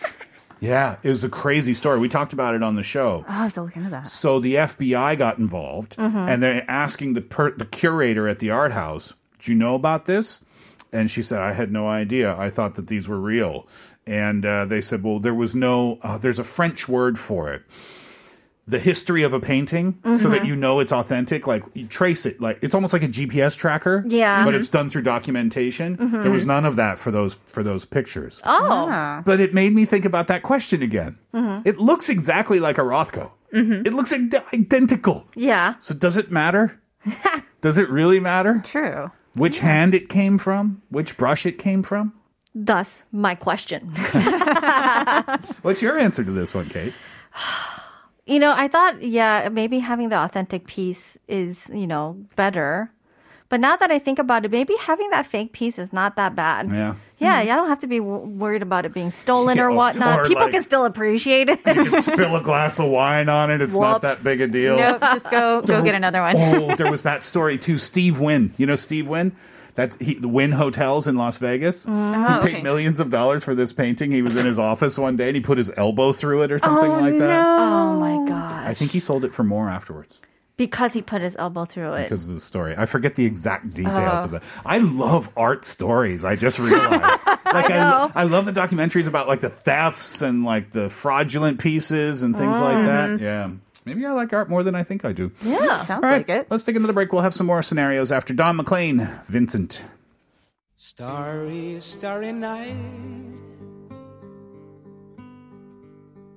yeah, 0.60 0.98
it 1.04 1.10
was 1.10 1.24
a 1.24 1.30
crazy 1.30 1.74
story. 1.74 2.00
We 2.00 2.10
talked 2.10 2.34
about 2.34 2.56
it 2.56 2.64
on 2.64 2.76
the 2.76 2.84
show. 2.84 3.26
I'll 3.28 3.44
have 3.44 3.54
to 3.54 3.64
look 3.64 3.76
into 3.76 3.90
that. 3.90 4.08
So 4.08 4.40
the 4.40 4.56
FBI 4.56 5.18
got 5.18 5.38
involved, 5.38 5.96
and 5.98 6.42
they're 6.42 6.66
asking 6.70 7.14
the 7.14 7.22
per- 7.22 7.56
the 7.56 7.66
curator 7.66 8.28
at 8.28 8.40
the 8.40 8.50
art 8.50 8.72
house, 8.72 9.14
"Do 9.40 9.52
you 9.52 9.58
know 9.58 9.76
about 9.76 10.06
this?" 10.06 10.42
And 10.92 11.12
she 11.12 11.22
said, 11.22 11.40
"I 11.40 11.54
had 11.54 11.72
no 11.72 11.88
idea. 11.88 12.36
I 12.38 12.50
thought 12.50 12.76
that 12.76 12.88
these 12.88 13.08
were 13.08 13.20
real." 13.20 13.68
And 14.06 14.46
uh, 14.46 14.66
they 14.66 14.82
said, 14.82 15.04
"Well, 15.04 15.20
there 15.20 15.34
was 15.34 15.54
no. 15.56 16.00
Uh, 16.02 16.18
there's 16.18 16.40
a 16.40 16.44
French 16.44 16.88
word 16.88 17.20
for 17.20 17.52
it." 17.52 17.64
The 18.68 18.80
history 18.80 19.24
of 19.24 19.34
a 19.34 19.40
painting, 19.40 19.98
so 20.04 20.18
that 20.18 20.28
mm-hmm. 20.28 20.46
you 20.46 20.56
know 20.58 20.82
it's 20.82 20.92
authentic. 20.92 21.48
Like 21.48 21.64
you 21.74 21.88
trace 21.88 22.26
it, 22.26 22.42
like 22.42 22.60
it's 22.62 22.76
almost 22.76 22.92
like 22.92 23.04
a 23.04 23.08
GPS 23.08 23.56
tracker. 23.56 24.04
Yeah. 24.06 24.44
but 24.44 24.52
mm-hmm. 24.52 24.60
it's 24.60 24.68
done 24.70 24.90
through 24.90 25.04
documentation. 25.04 25.96
Mm-hmm. 25.96 26.24
There 26.24 26.32
was 26.32 26.46
none 26.46 26.66
of 26.66 26.76
that 26.76 27.00
for 27.00 27.10
those 27.10 27.36
for 27.46 27.64
those 27.64 27.86
pictures. 27.86 28.42
Oh. 28.44 28.88
Ah. 28.90 29.22
But 29.26 29.40
it 29.40 29.54
made 29.54 29.74
me 29.74 29.86
think 29.86 30.04
about 30.04 30.28
that 30.28 30.44
question 30.44 30.82
again. 30.82 31.18
It 31.66 31.78
looks 31.78 32.10
exactly 32.10 32.60
like 32.60 32.78
a 32.78 32.82
Rothko. 32.82 33.32
It 33.52 33.94
looks 33.94 34.12
id- 34.12 34.44
identical. 34.54 35.28
Yeah. 35.36 35.76
So 35.80 35.94
does 35.94 36.18
it 36.18 36.32
matter? 36.32 36.82
does 37.62 37.78
it 37.78 37.90
really 37.90 38.20
matter? 38.20 38.62
True. 38.66 39.12
Which 39.34 39.60
hand 39.60 39.94
it 39.94 40.10
came 40.10 40.38
from? 40.38 40.82
Which 40.90 41.18
brush 41.18 41.46
it 41.46 41.60
came 41.60 41.84
from? 41.84 42.14
Thus, 42.54 43.06
my 43.12 43.36
question. 43.36 43.90
What's 45.62 45.82
your 45.82 45.98
answer 45.98 46.24
to 46.24 46.32
this 46.32 46.56
one, 46.56 46.70
Kate? 46.70 46.94
You 48.28 48.40
know, 48.40 48.54
I 48.56 48.68
thought, 48.68 49.02
yeah, 49.02 49.48
maybe 49.50 49.80
having 49.80 50.10
the 50.10 50.18
authentic 50.18 50.68
piece 50.68 51.18
is, 51.28 51.58
you 51.74 51.88
know, 51.88 52.18
better. 52.36 52.92
But 53.50 53.62
now 53.62 53.78
that 53.78 53.90
I 53.90 53.98
think 54.00 54.20
about 54.20 54.44
it, 54.44 54.52
maybe 54.52 54.74
having 54.82 55.10
that 55.12 55.26
fake 55.26 55.54
piece 55.54 55.80
is 55.80 55.94
not 55.94 56.18
that 56.18 56.36
bad. 56.36 56.68
Yeah. 56.68 56.96
Yeah, 57.20 57.42
mm-hmm. 57.42 57.52
I 57.52 57.56
don't 57.56 57.70
have 57.70 57.80
to 57.80 57.88
be 57.88 57.98
w- 58.00 58.26
worried 58.28 58.62
about 58.62 58.86
it 58.86 58.94
being 58.94 59.10
stolen 59.12 59.56
Yeah, 59.56 59.64
or 59.64 59.72
whatnot. 59.72 60.20
or 60.20 60.28
People 60.28 60.44
like- 60.44 60.52
can 60.52 60.62
still 60.62 60.84
appreciate 60.84 61.48
it. 61.48 61.60
You 61.66 61.86
can 61.90 62.02
spill 62.02 62.36
a 62.36 62.42
glass 62.44 62.78
of 62.78 62.90
wine 62.90 63.30
on 63.30 63.50
it. 63.50 63.62
It's 63.62 63.74
not 63.76 64.02
that 64.02 64.22
big 64.24 64.42
a 64.42 64.48
deal. 64.48 64.76
Nope, 64.78 65.00
just 65.02 65.32
go 65.32 65.62
go 65.62 65.82
get 65.82 65.96
another 65.96 66.22
one. 66.22 66.36
oh, 66.38 66.76
there 66.76 66.92
was 66.92 67.04
that 67.04 67.24
story 67.24 67.58
too. 67.58 67.78
Steve 67.78 68.20
Wynn. 68.20 68.54
You 68.58 68.66
know 68.68 68.76
Steve 68.76 69.08
Wynn? 69.08 69.34
That's 69.78 69.96
he, 69.98 70.16
Wynn 70.16 70.54
Hotels 70.54 71.08
in 71.08 71.18
Las 71.18 71.38
Vegas. 71.38 71.86
Oh, 71.88 71.92
he 71.92 72.16
Oh, 72.18 72.40
paid 72.42 72.56
okay. 72.56 72.62
millions 72.64 73.00
of 73.00 73.12
dollars 73.12 73.44
for 73.44 73.54
this 73.54 73.72
painting. 73.72 74.12
He 74.12 74.24
was 74.24 74.36
in 74.36 74.44
his 74.44 74.58
office 74.58 74.98
one 74.98 75.16
day 75.16 75.28
and 75.28 75.36
he 75.36 75.42
put 75.42 75.60
his 75.60 75.72
elbow 75.78 76.12
through 76.12 76.42
it 76.42 76.52
or 76.52 76.58
something 76.58 76.92
oh, 76.92 77.00
like 77.00 77.20
that. 77.20 77.46
oh 77.46 78.00
my 78.00 78.28
gosh. 78.28 78.68
I 78.68 78.74
think 78.74 78.90
he 78.90 79.00
sold 79.00 79.24
it 79.24 79.36
for 79.36 79.44
more 79.44 79.70
afterwards 79.70 80.20
because 80.58 80.94
he 80.94 81.04
put 81.04 81.22
his 81.22 81.36
elbow 81.36 81.66
through 81.66 81.94
it. 81.94 82.10
because 82.10 82.28
of 82.28 82.34
the 82.34 82.40
story. 82.40 82.74
I 82.76 82.88
forget 82.88 83.14
the 83.14 83.26
exact 83.26 83.76
details 83.76 84.26
of 84.26 84.34
oh. 84.34 84.38
it. 84.38 84.44
I 84.66 84.80
love 84.80 85.30
art 85.38 85.64
stories. 85.64 86.26
I 86.26 86.36
just 86.36 86.60
realized. 86.60 87.22
Like 87.48 87.72
I, 87.72 87.78
know. 87.78 88.12
I 88.14 88.24
love 88.26 88.46
the 88.46 88.52
documentaries 88.52 89.08
about 89.08 89.30
like 89.30 89.40
the 89.40 89.50
thefts 89.50 90.22
and 90.22 90.44
like 90.44 90.72
the 90.72 90.90
fraudulent 90.90 91.62
pieces 91.62 92.22
and 92.22 92.36
things 92.38 92.60
like 92.60 92.76
mm-hmm. 92.76 92.86
that. 93.18 93.20
Yeah. 93.22 93.52
Maybe 93.88 94.06
I 94.06 94.12
like 94.12 94.34
art 94.34 94.50
more 94.50 94.64
than 94.64 94.76
I 94.76 94.84
think 94.84 95.06
I 95.06 95.14
do. 95.14 95.32
Yeah. 95.42 95.86
Sounds 95.86 96.04
All 96.04 96.10
right, 96.10 96.28
like 96.28 96.30
it. 96.30 96.48
let's 96.52 96.66
take 96.66 96.76
another 96.76 96.92
break. 96.92 97.14
We'll 97.14 97.22
have 97.22 97.34
some 97.34 97.48
more 97.48 97.62
scenarios 97.64 98.12
after 98.12 98.34
Don 98.34 98.58
McLean, 98.58 99.10
Vincent. 99.30 99.86
Starry, 100.76 101.78
starry 101.80 102.34
night. 102.34 102.76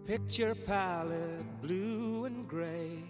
Picture 0.07 0.55
palette, 0.55 1.61
blue 1.61 2.25
and 2.27 2.47
gray. 2.47 3.03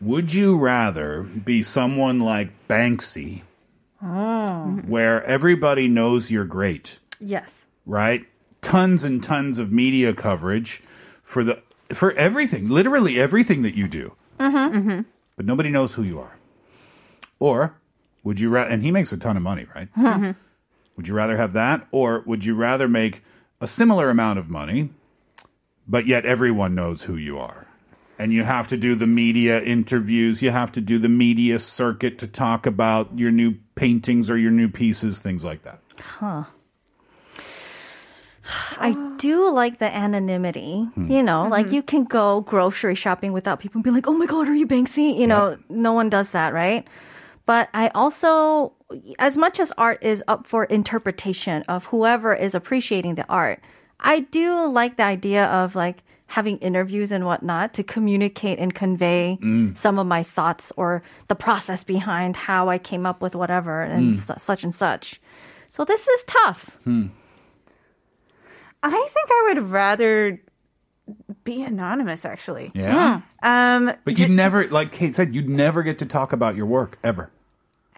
Would 0.00 0.32
you 0.32 0.56
rather 0.56 1.24
be 1.24 1.64
someone 1.64 2.20
like 2.20 2.50
Banksy, 2.68 3.42
ah. 4.00 4.66
where 4.86 5.24
everybody 5.24 5.88
knows 5.88 6.30
you're 6.30 6.44
great, 6.44 7.00
Yes. 7.18 7.66
right? 7.84 8.24
Tons 8.62 9.02
and 9.02 9.20
tons 9.20 9.58
of 9.58 9.72
media 9.72 10.12
coverage 10.14 10.80
for 11.24 11.42
the 11.42 11.62
for 11.92 12.12
everything, 12.12 12.68
literally 12.68 13.20
everything 13.20 13.62
that 13.62 13.74
you 13.74 13.88
do, 13.88 14.14
mm-hmm. 14.38 14.76
mm-hmm. 14.76 15.00
but 15.36 15.46
nobody 15.46 15.70
knows 15.70 15.94
who 15.94 16.02
you 16.02 16.20
are. 16.20 16.36
Or 17.38 17.76
would 18.24 18.40
you 18.40 18.50
rather? 18.50 18.70
And 18.70 18.82
he 18.82 18.90
makes 18.90 19.12
a 19.12 19.16
ton 19.16 19.36
of 19.36 19.42
money, 19.42 19.66
right? 19.74 19.92
Mm-hmm. 19.92 20.06
Mm-hmm. 20.06 20.30
Would 20.96 21.08
you 21.08 21.14
rather 21.14 21.36
have 21.36 21.52
that, 21.52 21.86
or 21.90 22.22
would 22.26 22.44
you 22.44 22.54
rather 22.54 22.88
make 22.88 23.22
a 23.60 23.66
similar 23.66 24.08
amount 24.08 24.38
of 24.38 24.48
money, 24.48 24.90
but 25.86 26.06
yet 26.06 26.24
everyone 26.24 26.74
knows 26.74 27.04
who 27.04 27.16
you 27.16 27.38
are? 27.38 27.66
And 28.18 28.32
you 28.32 28.44
have 28.44 28.66
to 28.68 28.78
do 28.78 28.94
the 28.94 29.06
media 29.06 29.62
interviews, 29.62 30.40
you 30.40 30.50
have 30.50 30.72
to 30.72 30.80
do 30.80 30.98
the 30.98 31.08
media 31.08 31.58
circuit 31.58 32.18
to 32.18 32.26
talk 32.26 32.64
about 32.64 33.18
your 33.18 33.30
new 33.30 33.56
paintings 33.74 34.30
or 34.30 34.38
your 34.38 34.50
new 34.50 34.70
pieces, 34.70 35.18
things 35.18 35.44
like 35.44 35.64
that. 35.64 35.80
I 38.78 38.94
do 39.18 39.50
like 39.50 39.78
the 39.78 39.94
anonymity. 39.94 40.82
Hmm. 40.94 41.10
You 41.10 41.22
know, 41.22 41.48
like 41.48 41.72
you 41.72 41.82
can 41.82 42.04
go 42.04 42.42
grocery 42.42 42.94
shopping 42.94 43.32
without 43.32 43.58
people 43.60 43.82
being 43.82 43.94
like, 43.94 44.06
"Oh 44.08 44.12
my 44.12 44.26
god, 44.26 44.48
are 44.48 44.54
you 44.54 44.66
Banksy?" 44.66 45.16
You 45.18 45.26
know, 45.26 45.56
no 45.68 45.92
one 45.92 46.08
does 46.10 46.30
that, 46.30 46.52
right? 46.54 46.86
But 47.46 47.68
I 47.74 47.88
also 47.94 48.72
as 49.18 49.36
much 49.36 49.58
as 49.58 49.72
art 49.76 49.98
is 50.02 50.22
up 50.28 50.46
for 50.46 50.64
interpretation 50.64 51.64
of 51.68 51.86
whoever 51.86 52.34
is 52.34 52.54
appreciating 52.54 53.16
the 53.16 53.26
art, 53.28 53.60
I 53.98 54.20
do 54.20 54.66
like 54.70 54.96
the 54.96 55.02
idea 55.04 55.46
of 55.46 55.74
like 55.74 56.04
having 56.28 56.58
interviews 56.58 57.10
and 57.12 57.24
whatnot 57.24 57.72
to 57.74 57.82
communicate 57.84 58.58
and 58.58 58.74
convey 58.74 59.38
Mm. 59.42 59.76
some 59.78 59.98
of 59.98 60.06
my 60.06 60.22
thoughts 60.22 60.72
or 60.76 61.02
the 61.28 61.34
process 61.36 61.84
behind 61.84 62.36
how 62.36 62.68
I 62.68 62.78
came 62.78 63.06
up 63.06 63.22
with 63.22 63.34
whatever 63.36 63.82
and 63.82 64.14
Mm. 64.14 64.18
su- 64.18 64.34
such 64.38 64.62
and 64.64 64.74
such. 64.74 65.20
So 65.68 65.84
this 65.84 66.06
is 66.06 66.24
tough. 66.26 66.76
I 68.82 68.90
think 68.90 69.28
I 69.30 69.44
would 69.54 69.70
rather 69.70 70.40
be 71.44 71.62
anonymous, 71.62 72.24
actually. 72.24 72.72
Yeah. 72.74 73.20
Um, 73.42 73.92
But 74.04 74.18
you'd 74.18 74.30
never, 74.30 74.66
like 74.68 74.92
Kate 74.92 75.14
said, 75.14 75.34
you'd 75.34 75.48
never 75.48 75.82
get 75.82 75.98
to 75.98 76.06
talk 76.06 76.32
about 76.32 76.56
your 76.56 76.66
work 76.66 76.98
ever. 77.04 77.30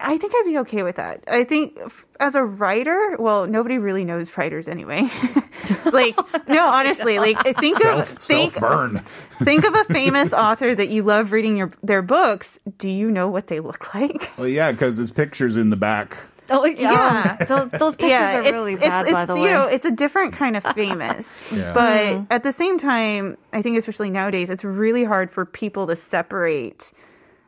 I 0.01 0.17
think 0.17 0.31
I'd 0.33 0.43
be 0.45 0.57
okay 0.59 0.81
with 0.83 0.95
that. 0.95 1.25
I 1.27 1.43
think 1.43 1.77
f- 1.85 2.05
as 2.21 2.33
a 2.33 2.41
writer, 2.43 3.17
well, 3.19 3.47
nobody 3.47 3.77
really 3.77 4.05
knows 4.05 4.35
writers 4.37 4.69
anyway. 4.69 5.09
like, 5.91 6.17
no, 6.47 6.65
honestly, 6.65 7.19
like 7.19 7.35
I 7.45 7.51
think 7.59 7.83
of 7.83 8.07
think 8.07 8.53
self 8.53 8.55
burn. 8.55 8.99
think 9.43 9.65
of 9.65 9.75
a 9.75 9.83
famous 9.85 10.31
author 10.31 10.73
that 10.73 10.87
you 10.87 11.03
love 11.03 11.33
reading 11.33 11.57
your 11.57 11.73
their 11.83 12.01
books. 12.01 12.59
Do 12.77 12.89
you 12.89 13.11
know 13.11 13.27
what 13.27 13.47
they 13.47 13.59
look 13.59 13.93
like? 13.93 14.31
Well, 14.37 14.47
yeah, 14.47 14.71
because 14.71 14.95
his 14.95 15.11
picture's 15.11 15.57
in 15.57 15.69
the 15.69 15.75
back. 15.75 16.15
Oh 16.49 16.65
yeah, 16.65 17.37
those, 17.47 17.69
those 17.71 17.95
pictures 17.95 18.19
are 18.19 18.41
it's, 18.41 18.51
really 18.51 18.73
it's, 18.73 18.81
bad, 18.81 19.05
it's, 19.05 19.13
by 19.13 19.25
the 19.25 19.35
you 19.35 19.41
way. 19.41 19.51
know, 19.51 19.65
it's 19.65 19.85
a 19.85 19.91
different 19.91 20.33
kind 20.33 20.57
of 20.57 20.63
famous. 20.75 21.27
Yeah. 21.59 21.73
But 21.73 21.99
mm-hmm. 21.99 22.23
at 22.29 22.43
the 22.43 22.53
same 22.53 22.77
time, 22.77 23.35
I 23.51 23.61
think 23.61 23.77
especially 23.77 24.09
nowadays, 24.09 24.49
it's 24.49 24.63
really 24.63 25.03
hard 25.03 25.31
for 25.31 25.45
people 25.45 25.87
to 25.87 25.95
separate 25.95 26.91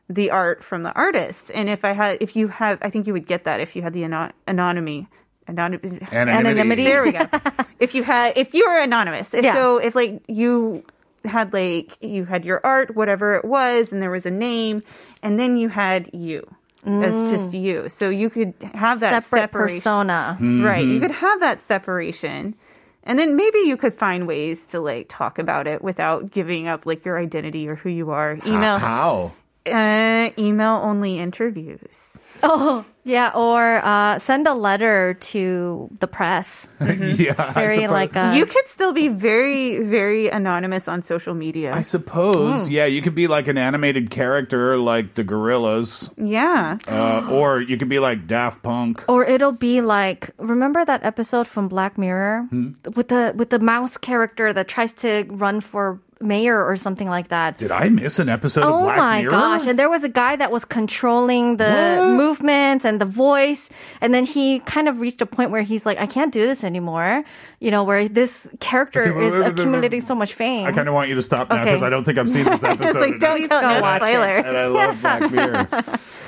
the 0.10 0.32
art 0.32 0.64
from 0.64 0.84
the 0.84 0.92
artist. 0.94 1.52
And 1.54 1.70
if 1.70 1.86
I 1.86 1.92
had, 1.92 2.18
if 2.20 2.36
you 2.36 2.48
have, 2.48 2.80
I 2.82 2.90
think 2.90 3.08
you 3.08 3.14
would 3.14 3.28
get 3.28 3.46
that 3.46 3.60
if 3.60 3.76
you 3.76 3.82
had 3.84 3.94
the 3.94 4.04
anon- 4.04 4.34
anonymity. 4.48 5.08
Anonymity. 5.48 6.06
Anonymity. 6.12 6.84
There 6.84 7.04
we 7.04 7.12
go. 7.12 7.28
if 7.80 7.94
you 7.96 8.04
had, 8.04 8.38
if 8.38 8.54
you 8.54 8.68
were 8.68 8.80
anonymous, 8.80 9.34
if 9.34 9.44
Yeah. 9.44 9.54
so, 9.54 9.78
if 9.78 9.96
like 9.96 10.24
you 10.28 10.84
had 11.26 11.54
like 11.54 11.98
you 12.02 12.26
had 12.26 12.46
your 12.46 12.62
art, 12.64 12.96
whatever 12.96 13.36
it 13.36 13.46
was, 13.46 13.92
and 13.92 14.02
there 14.02 14.12
was 14.12 14.26
a 14.26 14.32
name, 14.32 14.82
and 15.22 15.40
then 15.40 15.58
you 15.58 15.70
had 15.70 16.10
you. 16.14 16.48
As 16.84 17.14
mm. 17.14 17.30
just 17.30 17.54
you, 17.54 17.90
so 17.90 18.10
you 18.10 18.30
could 18.30 18.56
have 18.74 19.02
that 19.02 19.24
Separate 19.24 19.42
separation. 19.42 19.78
persona. 19.78 20.38
Mm-hmm. 20.40 20.64
Right. 20.64 20.86
You 20.86 21.00
could 21.00 21.12
have 21.12 21.40
that 21.40 21.62
separation. 21.62 22.56
And 23.04 23.20
then 23.20 23.36
maybe 23.36 23.60
you 23.60 23.78
could 23.78 23.98
find 23.98 24.28
ways 24.28 24.66
to 24.68 24.80
like 24.80 25.08
talk 25.08 25.38
about 25.38 25.68
it 25.68 25.84
without 25.84 26.32
giving 26.32 26.68
up 26.68 26.86
like 26.86 27.06
your 27.06 27.20
identity 27.20 27.68
or 27.68 27.76
who 27.76 27.90
you 27.90 28.12
are. 28.12 28.40
Email 28.46 28.80
How? 28.80 29.32
Uh, 29.66 30.32
email 30.40 30.82
only 30.84 31.20
interviews. 31.20 32.18
Oh 32.42 32.84
yeah, 33.04 33.30
or 33.36 33.78
uh, 33.86 34.18
send 34.18 34.48
a 34.48 34.56
letter 34.56 35.14
to 35.30 35.88
the 36.00 36.08
press. 36.08 36.68
yeah. 36.82 37.54
Very 37.54 37.86
like 37.88 38.16
a 38.16 38.34
you 38.36 38.48
could 38.48 38.66
still 38.70 38.94
be 38.94 39.08
very 39.10 39.78
very 39.84 40.30
anonymous 40.30 40.88
on 40.88 41.04
social 41.04 41.36
media. 41.36 41.74
I 41.76 41.82
suppose, 41.82 42.66
Hmm. 42.66 42.72
yeah, 42.74 42.86
you 42.86 43.04
could 43.04 43.14
be 43.14 43.28
like 43.28 43.48
an 43.48 43.60
animated 43.60 44.10
character 44.10 44.78
like 44.78 45.14
the 45.14 45.24
Gorillaz, 45.24 46.10
yeah. 46.18 46.80
uh, 46.88 47.28
or 47.30 47.62
you 47.62 47.78
could 47.78 47.90
be 47.90 48.00
like 48.00 48.26
Daft 48.26 48.64
Punk. 48.64 49.04
or 49.08 49.24
it'll 49.26 49.52
be 49.52 49.82
like 49.82 50.32
remember 50.40 50.84
that 50.84 51.04
episode 51.06 51.46
from 51.48 51.68
Black 51.68 52.00
Mirror 52.00 52.48
with 52.96 53.10
the 53.10 53.34
with 53.36 53.52
the 53.52 53.60
mouse 53.60 53.98
character 53.98 54.52
that 54.54 54.68
tries 54.68 54.94
to 55.06 55.26
run 55.30 55.62
for 55.62 56.00
mayor 56.24 56.64
or 56.66 56.78
something 56.78 57.08
like 57.08 57.30
that. 57.30 57.58
Did 57.58 57.72
I 57.72 57.90
miss 57.90 58.20
an 58.20 58.30
episode 58.30 58.64
of 58.64 58.82
Black 58.82 58.82
Mirror? 58.82 58.82
Oh 58.82 58.86
Black 58.86 58.98
my 58.98 59.22
Mirror? 59.22 59.32
gosh. 59.32 59.68
And 59.68 59.80
there 59.80 59.90
was 59.90 60.04
a 60.04 60.10
guy 60.10 60.36
that 60.36 60.52
was 60.52 60.66
controlling 60.66 61.58
the 61.58 61.98
What? 61.98 62.16
movements 62.16 62.86
and 62.86 63.00
the 63.02 63.06
voice. 63.06 63.70
And 64.02 64.14
then 64.14 64.26
he 64.26 64.60
kind 64.60 64.88
of 64.88 65.00
reached 65.00 65.22
a 65.22 65.26
point 65.26 65.52
where 65.52 65.62
he's 65.64 65.86
like, 65.86 65.98
I 66.00 66.06
can't 66.06 66.32
do 66.34 66.42
this 66.46 66.64
anymore. 66.64 67.24
You 67.62 67.70
know, 67.70 67.84
where 67.84 68.10
this 68.10 68.50
character 68.60 69.04
Okay, 69.04 69.26
is 69.28 69.36
accumulating 69.36 70.02
so 70.02 70.16
much 70.16 70.34
fame. 70.34 70.66
I 70.66 70.72
kind 70.72 70.88
of 70.88 70.96
want 70.96 71.10
you 71.10 71.16
to 71.16 71.22
stop 71.22 71.48
now 71.50 71.58
Okay. 71.62 71.66
because 71.66 71.84
I 71.84 71.90
don't 71.92 72.04
think 72.04 72.18
I've 72.18 72.28
seen 72.28 72.44
this 72.46 72.64
episode. 72.64 72.88
it's 72.90 72.96
like 72.96 73.20
don't 73.20 73.38
Please 73.38 73.48
tell 73.50 73.62
go 73.62 73.74
no 73.76 73.82
watch 73.82 74.02
it. 74.02 74.46
and 74.48 74.58
I 74.58 74.66
love 74.66 75.00
Black 75.02 75.32
Mirror. 75.32 75.68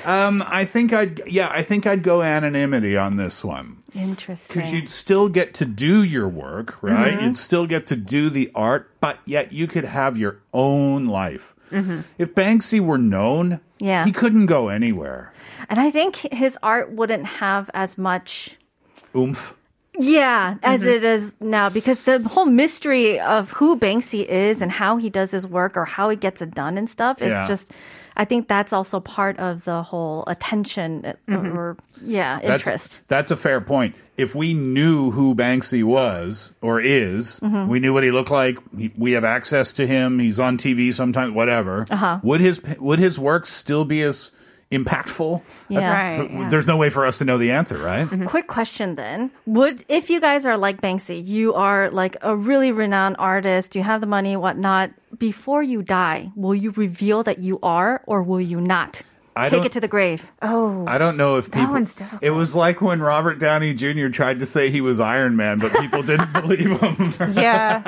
Um, 0.06 0.44
I 0.46 0.64
think 0.66 0.94
I'd 0.94 1.22
yeah, 1.28 1.50
I 1.52 1.64
think 1.64 1.88
I'd 1.88 2.04
go 2.04 2.22
anonymity 2.22 2.96
on 2.96 3.16
this 3.18 3.44
one. 3.44 3.82
Interesting. 3.96 4.56
Because 4.62 4.72
you'd 4.74 4.90
still 4.90 5.28
get 5.28 5.56
to 5.56 5.66
do 5.66 6.04
your 6.04 6.28
work, 6.30 6.82
right? 6.84 7.20
You'd 7.22 7.38
still 7.40 7.66
get 7.66 7.88
to 7.88 7.96
do 7.96 8.30
the 8.30 8.52
art, 8.54 8.92
but 9.00 9.18
yet 9.26 9.52
you 9.52 9.66
could 9.68 9.86
have 9.86 10.18
your 10.18 10.38
own 10.54 11.08
life. 11.08 11.56
If 11.72 12.36
Banksy 12.36 12.80
were 12.80 13.00
known, 13.00 13.60
Yeah. 13.80 14.06
he 14.06 14.12
couldn't 14.12 14.46
go 14.46 14.70
anywhere. 14.70 15.34
And 15.68 15.80
I 15.80 15.90
think 15.90 16.18
his 16.32 16.60
art 16.62 16.92
wouldn't 16.92 17.26
have 17.26 17.72
as 17.74 17.98
much 17.98 18.56
Oomph. 19.16 19.56
Yeah, 20.00 20.56
as 20.64 20.82
Mm-hmm. 20.82 20.90
it 20.90 21.04
is 21.04 21.36
now, 21.40 21.70
because 21.70 22.04
the 22.06 22.20
whole 22.20 22.46
mystery 22.46 23.20
of 23.20 23.52
who 23.52 23.78
Banksy 23.78 24.26
is 24.26 24.62
and 24.62 24.72
how 24.72 24.98
he 24.98 25.10
does 25.10 25.32
his 25.32 25.46
work 25.46 25.78
or 25.78 25.86
how 25.86 26.10
he 26.10 26.16
gets 26.16 26.42
it 26.42 26.56
done 26.56 26.78
and 26.78 26.90
stuff 26.90 27.22
is 27.22 27.30
Yeah. 27.30 27.48
just, 27.48 27.70
I 28.18 28.26
think 28.26 28.48
that's 28.48 28.74
also 28.74 29.00
part 29.00 29.38
of 29.40 29.66
the 29.66 29.84
whole 29.84 30.24
attention 30.28 31.06
uh, 31.06 31.14
or, 31.36 31.78
yeah, 32.02 32.40
That's, 32.42 32.62
interest. 32.64 33.02
That's 33.08 33.30
a 33.32 33.38
fair 33.38 33.62
point. 33.62 33.96
If 34.18 34.34
we 34.36 34.54
knew 34.54 35.12
who 35.12 35.34
Banksy 35.36 35.84
was 35.84 36.54
or 36.62 36.80
is, 36.82 37.40
Mm-hmm. 37.40 37.68
we 37.68 37.80
knew 37.80 37.94
what 37.94 38.04
he 38.04 38.12
looked 38.12 38.32
like. 38.32 38.58
He, 38.78 38.92
we 38.98 39.12
have 39.14 39.24
access 39.24 39.74
to 39.74 39.86
him. 39.88 40.20
He's 40.20 40.40
on 40.40 40.58
TV 40.58 40.94
sometimes. 40.94 41.34
Whatever. 41.34 41.86
Uh-huh. 41.90 42.20
Would 42.24 42.42
his 42.42 42.62
would 42.80 43.00
his 43.00 43.18
work 43.20 43.46
still 43.48 43.86
be 43.86 44.02
as 44.04 44.32
impactful? 44.74 45.42
Yeah. 45.70 45.94
Right. 45.94 46.30
yeah. 46.30 46.50
There's 46.50 46.68
no 46.68 46.78
way 46.78 46.90
for 46.90 47.06
us 47.06 47.20
to 47.20 47.26
know 47.26 47.38
the 47.38 47.52
answer, 47.52 47.78
right? 47.78 48.08
Mm-hmm. 48.08 48.26
Quick 48.26 48.48
question 48.48 48.96
then. 48.96 49.32
Would, 49.46 49.86
if 49.88 50.10
you 50.10 50.20
guys 50.20 50.46
are 50.46 50.58
like 50.58 50.82
Banksy, 50.82 51.26
you 51.26 51.54
are 51.54 51.90
like 51.90 52.18
a 52.22 52.36
really 52.36 52.72
renowned 52.72 53.16
artist, 53.20 53.76
you 53.76 53.84
have 53.84 54.02
the 54.02 54.08
money, 54.08 54.36
whatnot, 54.36 54.92
before 55.18 55.64
you 55.64 55.82
die, 55.82 56.32
will 56.36 56.56
you 56.56 56.72
reveal 56.72 57.24
that 57.24 57.40
you 57.40 57.60
are 57.64 58.02
or 58.06 58.24
will 58.24 58.42
you 58.42 58.60
not? 58.60 59.04
I 59.36 59.50
Take 59.50 59.66
it 59.66 59.72
to 59.74 59.80
the 59.80 59.88
grave. 59.88 60.32
Oh. 60.42 60.86
I 60.88 60.98
don't 60.98 61.18
know 61.18 61.38
if 61.38 61.52
people. 61.52 61.72
one's 61.72 61.94
difficult. 61.94 62.22
It 62.24 62.32
was 62.32 62.56
like 62.56 62.82
when 62.82 63.02
Robert 63.02 63.40
Downey 63.40 63.74
Jr. 63.74 64.10
tried 64.10 64.40
to 64.40 64.46
say 64.46 64.70
he 64.70 64.82
was 64.82 65.00
Iron 65.00 65.36
Man, 65.36 65.60
but 65.60 65.72
people 65.74 66.04
didn't 66.04 66.32
believe 66.42 66.80
him. 66.80 67.34
Yeah. 67.34 67.82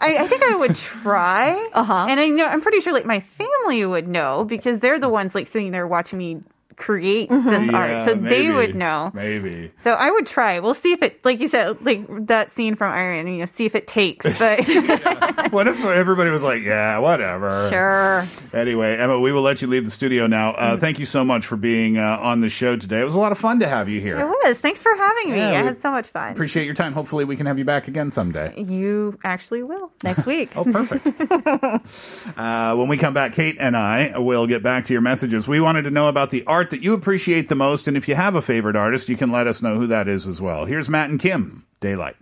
I, 0.00 0.18
I 0.20 0.26
think 0.26 0.42
I 0.42 0.56
would 0.56 0.74
try. 0.74 1.52
Uh-huh. 1.72 2.06
And 2.08 2.18
I 2.18 2.28
know 2.28 2.46
I'm 2.46 2.60
pretty 2.60 2.80
sure 2.80 2.92
like 2.92 3.06
my 3.06 3.20
family 3.20 3.84
would 3.84 4.08
know 4.08 4.44
because 4.44 4.80
they're 4.80 4.98
the 4.98 5.08
ones 5.08 5.34
like 5.34 5.48
sitting 5.48 5.70
there 5.70 5.86
watching 5.86 6.18
me 6.18 6.42
create 6.76 7.28
this 7.30 7.70
art, 7.72 7.90
Yeah, 7.90 8.04
so 8.04 8.14
they 8.14 8.50
would 8.50 8.74
know. 8.74 9.10
Maybe. 9.14 9.72
So 9.78 9.92
I 9.92 10.10
would 10.10 10.26
try. 10.26 10.60
We'll 10.60 10.74
see 10.74 10.92
if 10.92 11.02
it, 11.02 11.24
like 11.24 11.40
you 11.40 11.48
said, 11.48 11.78
like 11.84 12.26
that 12.26 12.52
scene 12.52 12.74
from 12.76 12.92
Iron, 12.92 13.26
you 13.28 13.38
know, 13.38 13.46
see 13.46 13.64
if 13.66 13.74
it 13.74 13.86
takes. 13.86 14.26
But 14.38 15.52
What 15.52 15.68
if 15.68 15.82
everybody 15.84 16.30
was 16.30 16.42
like, 16.42 16.62
yeah, 16.62 16.98
whatever? 16.98 17.68
Sure. 17.70 18.26
Anyway, 18.58 18.96
Emma, 18.96 19.18
we 19.20 19.32
will 19.32 19.42
let 19.42 19.62
you 19.62 19.68
leave 19.68 19.84
the 19.84 19.90
studio 19.90 20.26
now. 20.26 20.52
Uh, 20.52 20.76
thank 20.76 20.98
you 20.98 21.06
so 21.06 21.24
much 21.24 21.46
for 21.46 21.56
being 21.56 21.98
uh, 21.98 22.18
on 22.20 22.40
the 22.40 22.48
show 22.48 22.76
today. 22.76 23.00
It 23.00 23.04
was 23.04 23.14
a 23.14 23.18
lot 23.18 23.32
of 23.32 23.38
fun 23.38 23.60
to 23.60 23.68
have 23.68 23.88
you 23.88 24.00
here. 24.00 24.18
it 24.18 24.26
was. 24.26 24.58
Thanks 24.58 24.82
for 24.82 24.94
having 24.94 25.30
me. 25.32 25.38
Yeah, 25.38 25.50
I 25.60 25.62
had 25.62 25.80
so 25.80 25.90
much 25.90 26.06
fun. 26.06 26.32
Appreciate 26.32 26.64
your 26.64 26.74
time. 26.74 26.92
Hopefully, 26.92 27.24
we 27.24 27.36
can 27.36 27.46
have 27.46 27.58
you 27.58 27.64
back 27.64 27.88
again 27.88 28.10
someday. 28.10 28.54
you 28.60 29.18
actually 29.24 29.62
will. 29.62 29.92
Next 30.02 30.26
week. 30.34 30.50
Oh, 30.56 30.64
perfect. 30.64 31.06
uh, 32.38 32.74
when 32.76 32.88
we 32.88 32.96
come 32.96 33.14
back, 33.14 33.32
Kate 33.32 33.56
and 33.58 33.76
I 33.76 34.18
will 34.18 34.46
get 34.46 34.62
back 34.62 34.84
to 34.86 34.92
your 34.92 35.02
messages. 35.02 35.46
We 35.48 35.60
wanted 35.60 35.82
to 35.84 35.90
know 35.90 36.08
about 36.08 36.30
the 36.30 36.44
art 36.46 36.63
that 36.70 36.82
you 36.82 36.94
appreciate 36.94 37.48
the 37.48 37.54
most, 37.54 37.88
and 37.88 37.96
if 37.96 38.08
you 38.08 38.14
have 38.14 38.34
a 38.34 38.42
favorite 38.42 38.76
artist, 38.76 39.08
you 39.08 39.16
can 39.16 39.30
let 39.30 39.46
us 39.46 39.62
know 39.62 39.76
who 39.76 39.86
that 39.86 40.08
is 40.08 40.26
as 40.26 40.40
well. 40.40 40.64
Here's 40.64 40.88
Matt 40.88 41.10
and 41.10 41.20
Kim, 41.20 41.66
Daylight. 41.80 42.16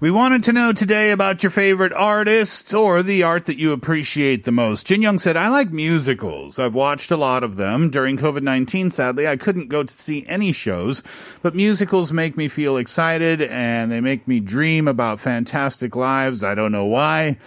We 0.00 0.10
wanted 0.10 0.42
to 0.44 0.52
know 0.52 0.72
today 0.72 1.12
about 1.12 1.44
your 1.44 1.50
favorite 1.50 1.92
artist 1.92 2.74
or 2.74 3.02
the 3.02 3.22
art 3.22 3.46
that 3.46 3.58
you 3.58 3.72
appreciate 3.72 4.44
the 4.44 4.50
most. 4.50 4.86
Jin 4.86 5.02
Young 5.02 5.20
said, 5.20 5.36
I 5.36 5.48
like 5.48 5.70
musicals. 5.70 6.58
I've 6.58 6.74
watched 6.74 7.12
a 7.12 7.16
lot 7.16 7.44
of 7.44 7.56
them. 7.56 7.90
During 7.90 8.16
COVID 8.16 8.42
19, 8.42 8.90
sadly, 8.90 9.28
I 9.28 9.36
couldn't 9.36 9.68
go 9.68 9.84
to 9.84 9.92
see 9.92 10.26
any 10.26 10.50
shows, 10.50 11.02
but 11.42 11.54
musicals 11.54 12.12
make 12.12 12.36
me 12.36 12.48
feel 12.48 12.76
excited 12.76 13.40
and 13.40 13.92
they 13.92 14.00
make 14.00 14.26
me 14.26 14.40
dream 14.40 14.88
about 14.88 15.20
fantastic 15.20 15.94
lives. 15.94 16.42
I 16.42 16.54
don't 16.54 16.72
know 16.72 16.86
why. 16.86 17.38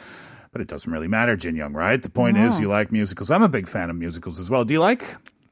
But 0.54 0.62
it 0.62 0.70
doesn't 0.70 0.92
really 0.92 1.10
matter, 1.10 1.36
Jin 1.36 1.56
Young, 1.56 1.74
right? 1.74 2.02
The 2.02 2.10
point 2.10 2.38
is, 2.38 2.60
you 2.60 2.70
like 2.70 2.92
musicals. 2.92 3.30
I'm 3.30 3.44
a 3.44 3.50
big 3.50 3.68
fan 3.68 3.90
of 3.90 3.98
musicals 3.98 4.40
as 4.40 4.50
well. 4.50 4.64
Do 4.64 4.74
you 4.74 4.80
like? 4.80 5.04